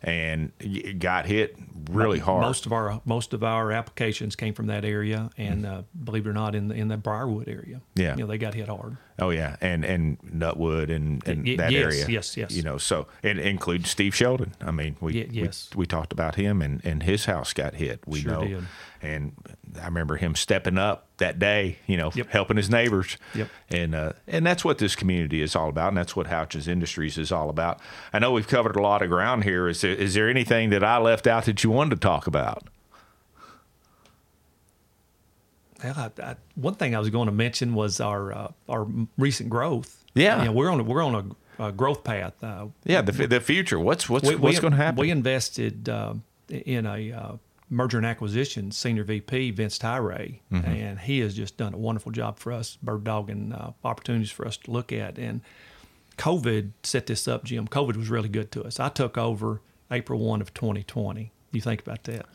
and 0.03 0.53
got 0.99 1.27
hit 1.27 1.57
really 1.91 2.19
hard. 2.19 2.43
Most 2.43 2.67
of 2.67 2.73
our 2.73 3.01
most 3.05 3.33
of 3.33 3.45
our 3.45 3.71
applications 3.71 4.37
came 4.37 4.55
from 4.55 4.67
that 4.67 4.85
area, 4.85 5.31
and 5.37 5.65
uh, 5.65 5.83
believe 6.05 6.27
it 6.27 6.31
or 6.31 6.33
not, 6.33 6.55
in 6.55 6.69
the 6.69 6.75
in 6.75 6.89
the 6.89 6.97
Briarwood 6.97 7.49
area. 7.49 7.81
Yeah, 7.95 8.17
you 8.17 8.23
know 8.23 8.27
they 8.27 8.39
got 8.39 8.55
hit 8.55 8.69
hard. 8.69 8.97
Oh 9.19 9.31
yeah, 9.31 9.57
and 9.61 9.85
and 9.85 10.19
Nutwood 10.21 10.91
and, 10.95 11.27
and 11.29 11.47
Y- 11.47 11.57
that 11.57 11.71
yes, 11.71 11.83
area. 11.85 12.07
yes, 12.09 12.37
yes. 12.37 12.51
You 12.53 12.63
know, 12.63 12.79
so 12.79 13.07
it 13.23 13.39
includes 13.39 13.91
Steve 13.91 14.15
Sheldon. 14.15 14.53
I 14.61 14.71
mean, 14.71 14.97
we 15.01 15.15
Ye- 15.15 15.29
yes. 15.31 15.71
we, 15.75 15.81
we 15.81 15.87
talked 15.87 16.13
about 16.13 16.35
him, 16.37 16.63
and 16.63 16.81
and 16.85 17.03
his 17.03 17.27
house 17.27 17.53
got 17.53 17.75
hit. 17.75 18.01
We 18.07 18.21
Sure 18.23 18.33
know, 18.33 18.45
did. 18.47 18.65
and 19.03 19.33
I 19.81 19.85
remember 19.85 20.17
him 20.17 20.35
stepping 20.35 20.79
up 20.79 21.09
that 21.19 21.39
day. 21.39 21.77
You 21.87 21.99
know, 21.99 22.11
Yep. 22.15 22.29
helping 22.31 22.57
his 22.57 22.71
neighbors. 22.71 23.17
Yep. 23.35 23.49
And 23.71 23.95
uh, 23.95 24.13
and 24.27 24.47
that's 24.47 24.65
what 24.65 24.79
this 24.79 24.97
community 24.97 25.43
is 25.43 25.55
all 25.55 25.69
about, 25.69 25.89
and 25.89 25.97
that's 25.97 26.17
what 26.17 26.27
Houchens 26.29 26.67
Industries 26.67 27.19
is 27.19 27.31
all 27.31 27.51
about. 27.51 27.81
I 28.13 28.19
know 28.19 28.33
we've 28.33 28.49
covered 28.49 28.77
a 28.77 28.83
lot 28.83 29.03
of 29.03 29.11
ground 29.11 29.45
here. 29.45 29.69
Is 29.69 29.83
there, 29.83 29.95
is 29.95 30.15
there 30.15 30.29
anything 30.31 30.71
that 30.71 30.83
I 30.83 30.97
left 30.99 31.27
out 31.27 31.45
that 31.45 31.63
you 31.63 31.71
wanted 31.71 31.91
to 31.97 32.01
talk 32.01 32.27
about? 32.27 32.67
Well, 35.83 35.95
I, 35.97 36.23
I, 36.23 36.37
one 36.55 36.75
thing 36.75 36.95
I 36.95 36.99
was 36.99 37.11
going 37.11 37.27
to 37.27 37.33
mention 37.33 37.75
was 37.75 38.01
our 38.01 38.33
uh, 38.33 38.53
our 38.69 38.87
recent 39.19 39.49
growth. 39.51 40.05
Yeah. 40.15 40.39
You 40.41 40.45
know, 40.47 40.53
we're 40.53 40.71
on 40.71 40.81
a, 40.81 40.83
we're 40.83 41.03
on 41.03 41.35
a, 41.59 41.65
a 41.69 41.73
growth 41.73 42.05
path. 42.05 42.43
Uh, 42.43 42.67
Yeah, 42.85 43.03
the 43.03 43.27
the 43.27 43.41
future. 43.41 43.79
What's 43.79 44.09
what's 44.09 44.29
we- 44.29 44.37
what's 44.37 44.61
going 44.61 44.73
to 44.73 44.77
happen? 44.77 45.01
We 45.01 45.11
invested 45.11 45.89
uh, 45.89 46.15
in 46.49 46.87
a 46.87 47.13
uh, 47.13 47.33
merger 47.71 47.97
and 47.97 48.07
acquisition 48.07 48.71
senior 48.71 49.05
VP, 49.05 49.51
Vince 49.53 49.79
Tyree, 49.79 50.43
Mm-hmm. 50.53 50.71
and 50.71 50.99
he 51.01 51.21
has 51.21 51.35
just 51.35 51.57
done 51.57 51.73
a 51.75 51.79
wonderful 51.79 52.13
job 52.13 52.39
for 52.39 52.53
us, 52.53 52.77
bird 52.83 53.05
dogging 53.05 53.53
uh, 53.53 53.73
opportunities 53.85 54.31
for 54.31 54.47
us 54.47 54.57
to 54.59 54.71
look 54.71 54.93
at. 54.93 55.19
And 55.19 55.41
COVID 56.19 56.73
set 56.83 57.07
this 57.07 57.27
up, 57.27 57.45
Jim. 57.45 57.67
COVID 57.67 57.97
was 57.97 58.11
really 58.11 58.29
good 58.29 58.53
to 58.53 58.63
us. 58.65 58.79
I 58.79 58.89
took 58.91 59.17
over 59.17 59.61
April 59.91 60.19
1 60.21 60.41
of 60.43 60.53
2020. 60.55 61.33
You 61.53 61.61
think 61.61 61.81
about 61.83 62.03
that. 62.05 62.27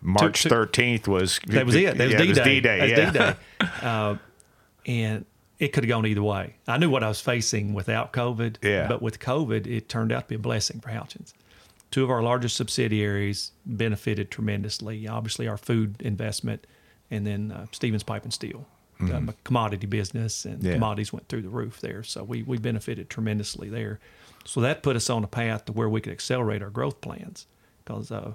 March 0.00 0.44
thirteenth 0.44 1.06
was 1.08 1.40
That 1.46 1.66
was 1.66 1.74
it. 1.74 1.98
That 1.98 2.04
was 2.04 2.12
yeah, 2.36 2.44
D 2.44 2.60
Day. 2.60 2.88
Yeah. 2.90 3.10
D-Day. 3.10 3.34
Uh, 3.82 4.16
and 4.86 5.24
it 5.58 5.72
could 5.72 5.84
have 5.84 5.88
gone 5.88 6.06
either 6.06 6.22
way. 6.22 6.56
I 6.66 6.78
knew 6.78 6.88
what 6.88 7.02
I 7.02 7.08
was 7.08 7.20
facing 7.20 7.74
without 7.74 8.12
COVID. 8.12 8.56
Yeah. 8.62 8.88
But 8.88 9.02
with 9.02 9.18
COVID, 9.20 9.66
it 9.66 9.88
turned 9.88 10.10
out 10.12 10.22
to 10.22 10.28
be 10.28 10.34
a 10.36 10.38
blessing 10.38 10.80
for 10.80 10.88
Houchens. 10.88 11.34
Two 11.90 12.02
of 12.04 12.10
our 12.10 12.22
largest 12.22 12.56
subsidiaries 12.56 13.52
benefited 13.66 14.30
tremendously. 14.30 15.06
Obviously, 15.08 15.48
our 15.48 15.56
food 15.58 15.96
investment, 16.00 16.66
and 17.10 17.26
then 17.26 17.50
uh, 17.52 17.66
Stevens 17.72 18.02
Pipe 18.04 18.22
and 18.24 18.32
Steel, 18.32 18.66
um, 19.00 19.28
a 19.28 19.34
commodity 19.44 19.86
business, 19.86 20.44
and 20.44 20.58
Mm-hmm. 20.58 20.66
Yeah. 20.66 20.72
commodities 20.74 21.12
went 21.12 21.28
through 21.28 21.42
the 21.42 21.48
roof 21.50 21.80
there. 21.80 22.02
So 22.04 22.22
we 22.24 22.42
we 22.44 22.56
benefited 22.58 23.10
tremendously 23.10 23.68
there. 23.68 23.98
So 24.46 24.60
that 24.62 24.82
put 24.82 24.96
us 24.96 25.10
on 25.10 25.24
a 25.24 25.26
path 25.26 25.66
to 25.66 25.72
where 25.72 25.88
we 25.88 26.00
could 26.00 26.12
accelerate 26.12 26.62
our 26.62 26.70
growth 26.70 27.00
plans 27.02 27.46
because 27.84 28.10
uh, 28.10 28.34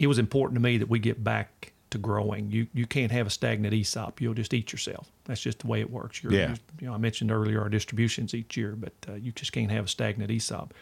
it 0.00 0.06
was 0.08 0.18
important 0.18 0.56
to 0.56 0.60
me 0.62 0.78
that 0.78 0.88
we 0.88 0.98
get 0.98 1.22
back 1.22 1.72
to 1.90 1.98
growing. 1.98 2.50
You 2.50 2.66
you 2.72 2.86
can't 2.86 3.12
have 3.12 3.26
a 3.26 3.30
stagnant 3.30 3.74
ESOP. 3.74 4.20
You'll 4.20 4.34
just 4.34 4.54
eat 4.54 4.72
yourself. 4.72 5.08
That's 5.26 5.40
just 5.40 5.60
the 5.60 5.66
way 5.68 5.80
it 5.80 5.90
works. 5.90 6.22
You're, 6.22 6.32
Yeah. 6.32 6.56
you 6.80 6.86
know, 6.88 6.94
I 6.94 6.98
mentioned 6.98 7.30
earlier 7.30 7.60
our 7.60 7.68
distributions 7.68 8.34
each 8.34 8.56
year, 8.56 8.74
but 8.76 8.92
uh, 9.08 9.14
you 9.14 9.30
just 9.32 9.52
can't 9.52 9.70
have 9.70 9.84
a 9.84 9.88
stagnant 9.88 10.30
ESOP. 10.30 10.72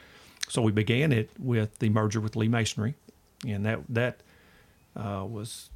So 0.48 0.62
we 0.62 0.72
began 0.72 1.12
it 1.12 1.31
with 1.38 1.78
the 1.81 1.88
merger 1.90 2.20
with 2.20 2.37
Lee 2.37 2.48
Masonry, 2.48 2.94
and 3.46 3.66
that 3.66 3.81
that 3.88 4.20
uh, 4.96 5.24
was 5.28 5.70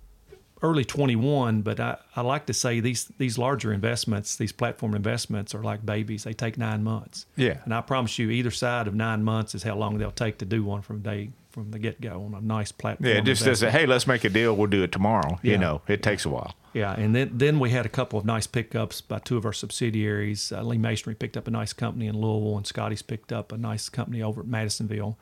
early 0.63 0.85
21. 0.85 1.63
But 1.63 1.81
I, 1.81 1.97
I 2.15 2.21
like 2.21 2.47
to 2.47 2.55
say 2.55 2.81
these 2.81 3.07
these 3.19 3.37
larger 3.39 3.73
investments, 3.73 4.37
these 4.37 4.53
platform 4.53 4.95
investments, 4.95 5.55
are 5.55 5.63
like 5.63 5.85
babies. 5.85 6.25
They 6.25 6.33
take 6.35 6.57
nine 6.59 6.85
months. 6.85 7.27
Yeah. 7.37 7.59
And 7.65 7.75
I 7.75 7.81
promise 7.81 8.19
you, 8.19 8.31
either 8.31 8.51
side 8.53 8.87
of 8.87 8.95
nine 8.95 9.25
months 9.25 9.55
is 9.55 9.63
how 9.65 9.75
long 9.77 9.99
they'll 9.99 10.11
take 10.13 10.39
to 10.39 10.45
do 10.45 10.63
one 10.63 10.83
from 10.83 11.01
day 11.03 11.31
from 11.53 11.71
the 11.71 11.79
get 11.79 12.01
go 12.01 12.25
on 12.25 12.35
a 12.35 12.41
nice 12.41 12.73
platform. 12.73 13.09
Yeah, 13.09 13.17
it 13.17 13.25
just 13.25 13.45
doesn't. 13.45 13.71
Hey, 13.71 13.87
let's 13.87 14.07
make 14.07 14.25
a 14.25 14.29
deal. 14.29 14.57
We'll 14.57 14.67
do 14.67 14.83
it 14.83 14.91
tomorrow. 14.93 15.39
You 15.43 15.59
know, 15.59 15.83
it 15.87 16.03
takes 16.03 16.25
a 16.25 16.31
while. 16.31 16.55
Yeah, 16.73 16.95
and 16.95 17.15
then 17.15 17.31
then 17.35 17.59
we 17.59 17.71
had 17.71 17.87
a 17.87 17.91
couple 17.91 18.19
of 18.19 18.25
nice 18.25 18.47
pickups 18.47 19.01
by 19.03 19.19
two 19.19 19.37
of 19.37 19.45
our 19.45 19.53
subsidiaries. 19.53 20.51
Uh, 20.51 20.63
Lee 20.63 20.79
Masonry 20.79 21.15
picked 21.15 21.37
up 21.37 21.47
a 21.47 21.51
nice 21.51 21.73
company 21.73 22.07
in 22.07 22.17
Louisville, 22.19 22.57
and 22.57 22.67
Scotty's 22.67 23.03
picked 23.03 23.33
up 23.33 23.53
a 23.53 23.59
nice 23.59 23.89
company 23.89 24.23
over 24.23 24.41
at 24.41 24.47
Madisonville. 24.47 25.19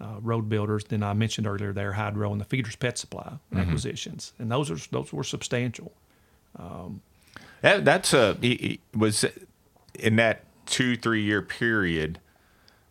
Uh, 0.00 0.16
road 0.20 0.48
builders. 0.48 0.84
Then 0.84 1.02
I 1.02 1.12
mentioned 1.12 1.46
earlier 1.46 1.72
there 1.72 1.94
Hydro 1.94 2.30
and 2.32 2.40
the 2.40 2.44
Feeders 2.44 2.76
Pet 2.76 2.98
Supply 2.98 3.38
acquisitions, 3.54 4.32
and 4.38 4.50
those 4.50 4.70
are 4.70 4.78
those 4.90 5.12
were 5.12 5.24
substantial. 5.24 5.92
That, 7.62 7.84
that's 7.84 8.14
a 8.14 8.36
was 8.94 9.24
in 9.94 10.16
that 10.16 10.44
two 10.66 10.96
three 10.96 11.22
year 11.22 11.42
period 11.42 12.20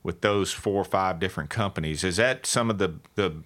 with 0.07 0.21
those 0.21 0.53
four 0.53 0.79
or 0.79 0.85
five 0.85 1.19
different 1.19 1.49
companies. 1.49 2.01
Is 2.01 2.15
that 2.15 2.45
some 2.45 2.69
of 2.69 2.77
the 2.77 2.93
the 3.15 3.43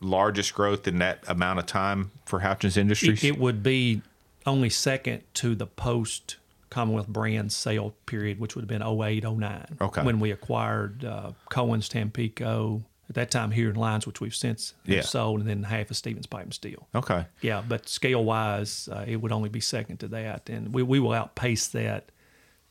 largest 0.00 0.52
growth 0.52 0.88
in 0.88 0.98
that 0.98 1.22
amount 1.28 1.60
of 1.60 1.66
time 1.66 2.10
for 2.26 2.40
Houchens 2.40 2.76
Industries? 2.76 3.22
It, 3.22 3.28
it 3.28 3.38
would 3.38 3.62
be 3.62 4.02
only 4.44 4.68
second 4.70 5.22
to 5.34 5.54
the 5.54 5.66
post 5.68 6.36
Commonwealth 6.68 7.06
brand 7.06 7.52
sale 7.52 7.94
period, 8.06 8.40
which 8.40 8.56
would 8.56 8.62
have 8.62 8.68
been 8.68 8.82
08, 8.82 9.22
09. 9.22 9.76
Okay. 9.80 10.02
When 10.02 10.18
we 10.18 10.32
acquired 10.32 11.04
uh, 11.04 11.30
Cohen's 11.48 11.88
Tampico, 11.88 12.82
at 13.08 13.14
that 13.14 13.30
time 13.30 13.52
here 13.52 13.70
in 13.70 13.76
Lines, 13.76 14.04
which 14.08 14.20
we've 14.20 14.34
since 14.34 14.74
have 14.86 14.94
Yeah. 14.96 15.02
sold, 15.02 15.38
and 15.38 15.48
then 15.48 15.62
half 15.62 15.92
of 15.92 15.96
Stevens 15.96 16.26
Pipe 16.26 16.42
and 16.42 16.52
Steel. 16.52 16.88
okay. 16.92 17.26
Yeah, 17.40 17.62
but 17.66 17.88
scale 17.88 18.24
wise, 18.24 18.88
uh, 18.90 19.04
it 19.06 19.16
would 19.22 19.30
only 19.30 19.48
be 19.48 19.60
second 19.60 19.98
to 19.98 20.08
that, 20.08 20.50
and 20.50 20.74
we, 20.74 20.82
we 20.82 20.98
will 20.98 21.12
outpace 21.12 21.68
that. 21.68 22.10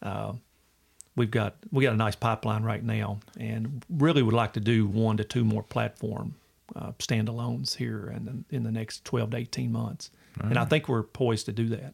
Uh, 0.02 0.34
we've 1.16 1.32
got 1.32 1.56
we 1.72 1.84
got 1.84 1.94
a 1.94 1.98
nice 1.98 2.16
pipeline 2.16 2.64
right 2.64 2.84
now, 2.84 3.20
and 3.40 3.86
really 3.90 4.22
would 4.24 4.34
like 4.34 4.54
to 4.54 4.60
do 4.60 4.86
one 4.88 5.18
to 5.18 5.24
two 5.24 5.44
more 5.44 5.64
platform 5.64 6.36
uh, 6.76 6.92
standalones 7.00 7.76
here 7.76 8.12
in 8.16 8.26
the, 8.26 8.56
in 8.56 8.64
the 8.64 8.72
next 8.72 9.06
twelve 9.06 9.32
to 9.32 9.38
eighteen 9.38 9.72
months, 9.72 10.12
and 10.42 10.58
I 10.58 10.66
think 10.66 10.88
we're 10.88 11.04
poised 11.04 11.46
to 11.48 11.52
do 11.52 11.68
that. 11.70 11.94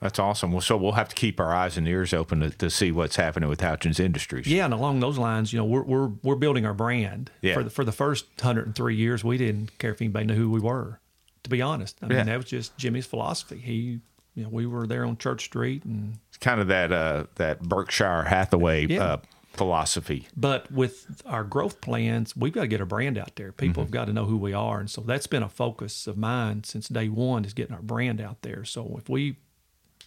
That's 0.00 0.20
awesome. 0.20 0.52
Well, 0.52 0.60
so 0.60 0.76
we'll 0.76 0.92
have 0.92 1.08
to 1.08 1.16
keep 1.16 1.40
our 1.40 1.52
eyes 1.52 1.76
and 1.76 1.88
ears 1.88 2.14
open 2.14 2.38
to, 2.38 2.50
to 2.50 2.70
see 2.70 2.92
what's 2.92 3.16
happening 3.16 3.48
with 3.48 3.60
Houchens 3.60 3.98
Industries. 3.98 4.46
Yeah, 4.46 4.64
and 4.66 4.72
along 4.72 5.00
those 5.00 5.18
lines, 5.18 5.52
you 5.52 5.58
know, 5.58 5.64
we're 5.64 5.82
we're 5.82 6.06
we're 6.22 6.36
building 6.36 6.64
our 6.64 6.74
brand. 6.74 7.32
Yeah. 7.42 7.54
For 7.54 7.64
the 7.64 7.70
for 7.70 7.84
the 7.84 7.90
first 7.90 8.26
103 8.36 8.94
years, 8.94 9.24
we 9.24 9.38
didn't 9.38 9.76
care 9.78 9.90
if 9.90 10.00
anybody 10.00 10.26
knew 10.26 10.36
who 10.36 10.50
we 10.50 10.60
were. 10.60 11.00
To 11.44 11.50
be 11.50 11.60
honest, 11.62 11.98
I 12.02 12.06
mean 12.06 12.18
Yeah. 12.18 12.24
that 12.24 12.36
was 12.36 12.46
just 12.46 12.76
Jimmy's 12.76 13.06
philosophy. 13.06 13.58
He, 13.58 13.98
you 14.36 14.44
know, 14.44 14.50
we 14.50 14.66
were 14.66 14.86
there 14.86 15.04
on 15.04 15.16
Church 15.16 15.44
Street, 15.46 15.84
and 15.84 16.18
kind 16.40 16.60
of 16.60 16.68
that 16.68 16.92
uh, 16.92 17.24
that 17.36 17.60
Berkshire 17.62 18.24
Hathaway 18.24 18.86
Yeah. 18.86 19.02
uh, 19.04 19.16
philosophy. 19.52 20.28
but 20.36 20.70
with 20.70 21.20
our 21.26 21.42
growth 21.42 21.80
plans, 21.80 22.36
we've 22.36 22.52
got 22.52 22.60
to 22.62 22.66
get 22.68 22.80
our 22.80 22.86
brand 22.86 23.18
out 23.18 23.34
there. 23.36 23.50
People 23.52 23.82
Mm-hmm. 23.82 23.88
have 23.88 23.90
got 23.90 24.04
to 24.06 24.12
know 24.12 24.24
who 24.24 24.36
we 24.36 24.52
are, 24.52 24.78
and 24.78 24.88
so 24.90 25.00
that's 25.00 25.26
been 25.26 25.42
a 25.42 25.48
focus 25.48 26.06
of 26.06 26.16
mine 26.16 26.62
since 26.64 26.88
day 26.88 27.08
one 27.08 27.44
is 27.44 27.54
getting 27.54 27.74
our 27.74 27.82
brand 27.82 28.20
out 28.20 28.42
there. 28.42 28.64
So 28.64 28.94
if 28.98 29.08
we 29.08 29.36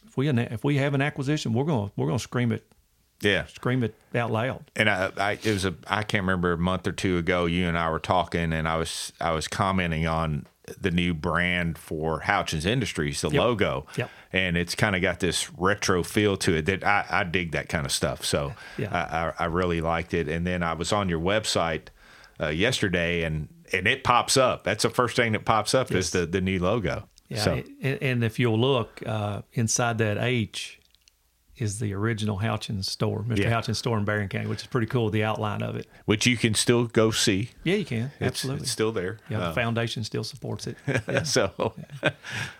if 0.07 0.15
we 0.17 0.29
if 0.29 0.63
we 0.63 0.77
have 0.77 0.93
an 0.93 1.01
acquisition, 1.01 1.53
we're 1.53 1.65
gonna 1.65 1.91
we're 1.97 2.07
gonna 2.07 2.19
scream 2.19 2.51
it 2.53 2.65
Yeah. 3.21 3.45
scream 3.47 3.83
it 3.83 3.93
out 4.15 4.31
loud. 4.31 4.71
and 4.75 4.89
I, 4.89 5.11
I 5.17 5.31
it 5.33 5.45
was 5.45 5.65
a 5.65 5.75
I 5.87 6.03
can't 6.03 6.23
remember 6.23 6.53
a 6.53 6.57
month 6.57 6.87
or 6.87 6.91
two 6.93 7.17
ago 7.17 7.45
you 7.45 7.67
and 7.67 7.77
I 7.77 7.89
were 7.89 7.99
talking 7.99 8.53
and 8.53 8.67
I 8.69 8.77
was 8.77 9.11
I 9.19 9.31
was 9.31 9.47
commenting 9.49 10.07
on 10.07 10.45
the 10.79 10.91
new 10.91 11.13
brand 11.13 11.77
for 11.77 12.21
Houchens 12.21 12.65
Industries 12.65 13.21
the 13.21 13.29
Yep. 13.29 13.39
logo 13.41 13.87
Yep. 13.97 14.09
and 14.31 14.57
it's 14.57 14.75
kind 14.75 14.95
of 14.95 15.01
got 15.01 15.19
this 15.19 15.51
retro 15.53 16.03
feel 16.03 16.37
to 16.37 16.55
it 16.55 16.65
that 16.67 16.83
I, 16.83 17.05
I 17.09 17.23
dig 17.23 17.51
that 17.53 17.67
kind 17.67 17.85
of 17.85 17.91
stuff 17.91 18.23
so 18.23 18.53
Yeah. 18.77 19.33
I, 19.39 19.43
I, 19.43 19.47
really 19.47 19.81
liked 19.81 20.13
it 20.13 20.27
and 20.27 20.45
then 20.45 20.61
I 20.63 20.73
was 20.73 20.91
on 20.93 21.09
your 21.09 21.19
website 21.19 21.87
uh, 22.39 22.49
yesterday 22.49 23.23
and 23.23 23.47
and 23.73 23.87
it 23.87 24.03
pops 24.03 24.37
up 24.37 24.63
that's 24.63 24.83
the 24.83 24.89
first 24.89 25.15
thing 25.15 25.31
that 25.31 25.45
pops 25.45 25.73
up 25.73 25.91
is 25.91 26.11
the 26.11 26.25
the 26.25 26.41
new 26.41 26.59
logo 26.59 27.07
Yeah, 27.29 27.43
so 27.43 27.63
and, 27.81 28.01
and 28.01 28.23
if 28.23 28.37
you'll 28.39 28.59
look 28.59 29.01
uh, 29.05 29.41
inside 29.53 29.97
that 29.97 30.17
H 30.19 30.79
is 31.57 31.79
the 31.79 31.93
original 31.93 32.39
Houchens 32.39 32.85
store, 32.85 33.23
Mr. 33.23 33.39
Yeah. 33.39 33.51
Houchens 33.51 33.75
store 33.75 33.97
in 33.97 34.05
Barren 34.05 34.29
County, 34.29 34.47
which 34.47 34.61
is 34.61 34.67
pretty 34.67 34.87
cool. 34.87 35.09
The 35.09 35.23
outline 35.23 35.61
of 35.61 35.75
it. 35.75 35.87
which 36.05 36.25
you 36.25 36.37
can 36.37 36.53
still 36.55 36.85
go 36.85 37.11
see 37.11 37.49
Yeah, 37.63 37.75
you 37.75 37.85
can 37.85 38.11
it's, 38.19 38.21
absolutely. 38.21 38.63
it's 38.63 38.71
still 38.71 38.91
there 38.91 39.19
yeah, 39.29 39.39
Uh, 39.41 39.47
the 39.49 39.55
foundation 39.55 40.03
still 40.03 40.23
supports 40.23 40.65
it. 40.67 40.77
Yeah. 40.87 41.23
so 41.23 41.51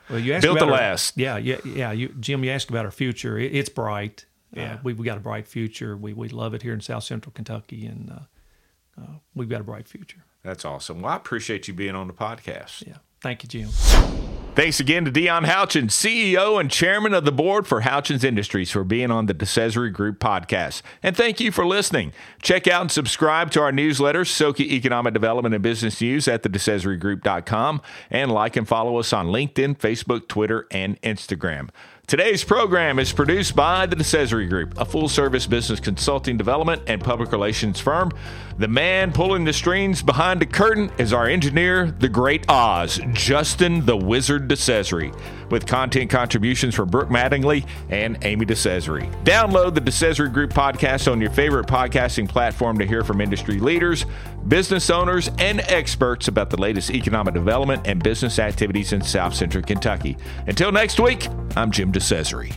Well, 0.10 0.19
you 0.19 0.34
asked 0.34 0.43
Built 0.43 0.58
to 0.60 0.63
about 0.65 0.73
our- 0.73 0.80
last. 0.89 1.17
Yeah, 1.17 1.38
yeah, 1.38 1.58
yeah. 1.65 1.91
You, 1.91 2.10
Jim, 2.19 2.43
you 2.43 2.51
asked 2.51 2.69
about 2.69 2.86
our 2.86 2.91
future. 2.91 3.38
It, 3.38 3.56
it's 3.56 3.69
bright. 3.69 4.25
Yeah. 4.54 4.73
Uh, 4.73 4.77
we 4.84 4.93
we 4.93 5.06
got 5.06 5.17
a 5.17 5.21
bright 5.21 5.47
future. 5.47 5.95
We 5.95 6.13
we 6.13 6.27
love 6.30 6.54
it 6.54 6.62
here 6.62 6.73
in 6.73 6.82
South 6.82 7.04
Central 7.06 7.32
Kentucky, 7.34 7.86
and 7.86 8.12
uh, 8.12 9.01
uh, 9.01 9.06
we've 9.34 9.47
got 9.49 9.62
a 9.62 9.63
bright 9.63 9.88
future. 9.88 10.25
that's 10.43 10.65
awesome 10.65 11.01
well 11.01 11.13
I 11.13 11.15
appreciate 11.15 11.67
you 11.67 11.73
being 11.73 11.95
on 11.95 12.08
the 12.08 12.13
podcast 12.13 12.86
Yeah. 12.86 12.97
Thank 13.22 13.44
you, 13.44 13.50
Jim. 13.50 13.70
Thanks 14.54 14.82
again 14.82 15.06
to 15.06 15.12
Dion 15.12 15.46
Houchins, 15.46 15.92
CEO 15.92 16.60
and 16.60 16.70
chairman 16.70 17.14
of 17.14 17.24
the 17.24 17.32
board 17.32 17.66
for 17.66 17.84
Houchens 17.84 18.26
Industries, 18.26 18.70
for 18.70 18.84
being 18.84 19.10
on 19.10 19.28
the 19.28 19.34
DeCesare 19.34 19.94
Group 19.94 20.20
podcast. 20.20 20.82
And 21.02 21.16
thank 21.16 21.40
you 21.40 21.54
for 21.54 21.66
listening. 21.66 22.12
Check 22.42 22.68
out 22.68 22.82
and 22.82 22.92
subscribe 22.92 23.52
to 23.52 23.62
our 23.62 23.72
newsletter, 23.72 24.26
SoKY 24.26 24.70
Economic 24.72 25.14
Development 25.14 25.56
and 25.56 25.64
Business 25.64 26.02
News 26.02 26.28
at 26.28 26.44
the 26.44 26.50
DeCesareGroup.com, 26.50 27.82
and 28.10 28.30
like 28.30 28.58
and 28.58 28.68
follow 28.68 28.98
us 28.98 29.14
on 29.14 29.28
LinkedIn, 29.28 29.78
Facebook, 29.78 30.28
Twitter, 30.28 30.68
and 30.70 31.02
Instagram. 31.02 31.70
Today's 32.08 32.44
program 32.44 33.00
is 33.00 33.14
produced 33.14 33.56
by 33.56 33.86
the 33.86 33.96
DeCesare 33.96 34.50
Group, 34.50 34.78
a 34.78 34.84
full 34.84 35.08
service 35.08 35.48
business 35.48 35.80
consulting 35.80 36.36
development 36.36 36.82
and 36.88 37.02
public 37.02 37.32
relations 37.32 37.80
firm. 37.80 38.12
The 38.58 38.68
man 38.68 39.14
pulling 39.14 39.46
the 39.46 39.54
strings 39.54 40.04
behind 40.04 40.42
the 40.42 40.46
curtain 40.46 40.92
is 40.98 41.14
our 41.14 41.26
engineer, 41.26 41.90
the 41.90 42.10
great 42.10 42.46
Oz, 42.50 43.00
Justin 43.14 43.86
the 43.86 43.96
Wizard 43.96 44.50
DeCesare, 44.50 45.16
with 45.50 45.66
content 45.66 46.10
contributions 46.10 46.76
from 46.76 46.90
Brooke 46.90 47.08
Mattingly 47.08 47.66
and 47.90 48.18
Amy 48.24 48.46
DeCesare. 48.46 49.10
Download 49.24 49.74
the 49.74 49.82
DeCesare 49.82 50.32
Group 50.34 50.52
podcast 50.52 51.10
on 51.10 51.22
your 51.22 51.32
favorite 51.32 51.66
podcasting 51.66 52.28
platform 52.28 52.78
to 52.78 52.86
hear 52.86 53.06
from 53.06 53.22
industry 53.22 53.58
leaders, 53.58 54.06
business 54.50 54.90
owners, 54.90 55.30
and 55.40 55.62
experts 55.62 56.28
about 56.28 56.50
the 56.50 56.60
latest 56.60 56.92
economic 56.92 57.34
development 57.34 57.88
and 57.88 58.04
business 58.04 58.38
activities 58.38 58.92
in 58.92 59.02
South 59.02 59.34
Central 59.34 59.64
Kentucky. 59.64 60.18
Until 60.46 60.74
next 60.74 61.00
week, 61.00 61.28
I'm 61.56 61.72
Jim 61.72 61.92
DeCesare 61.92 62.01
accessory. 62.02 62.52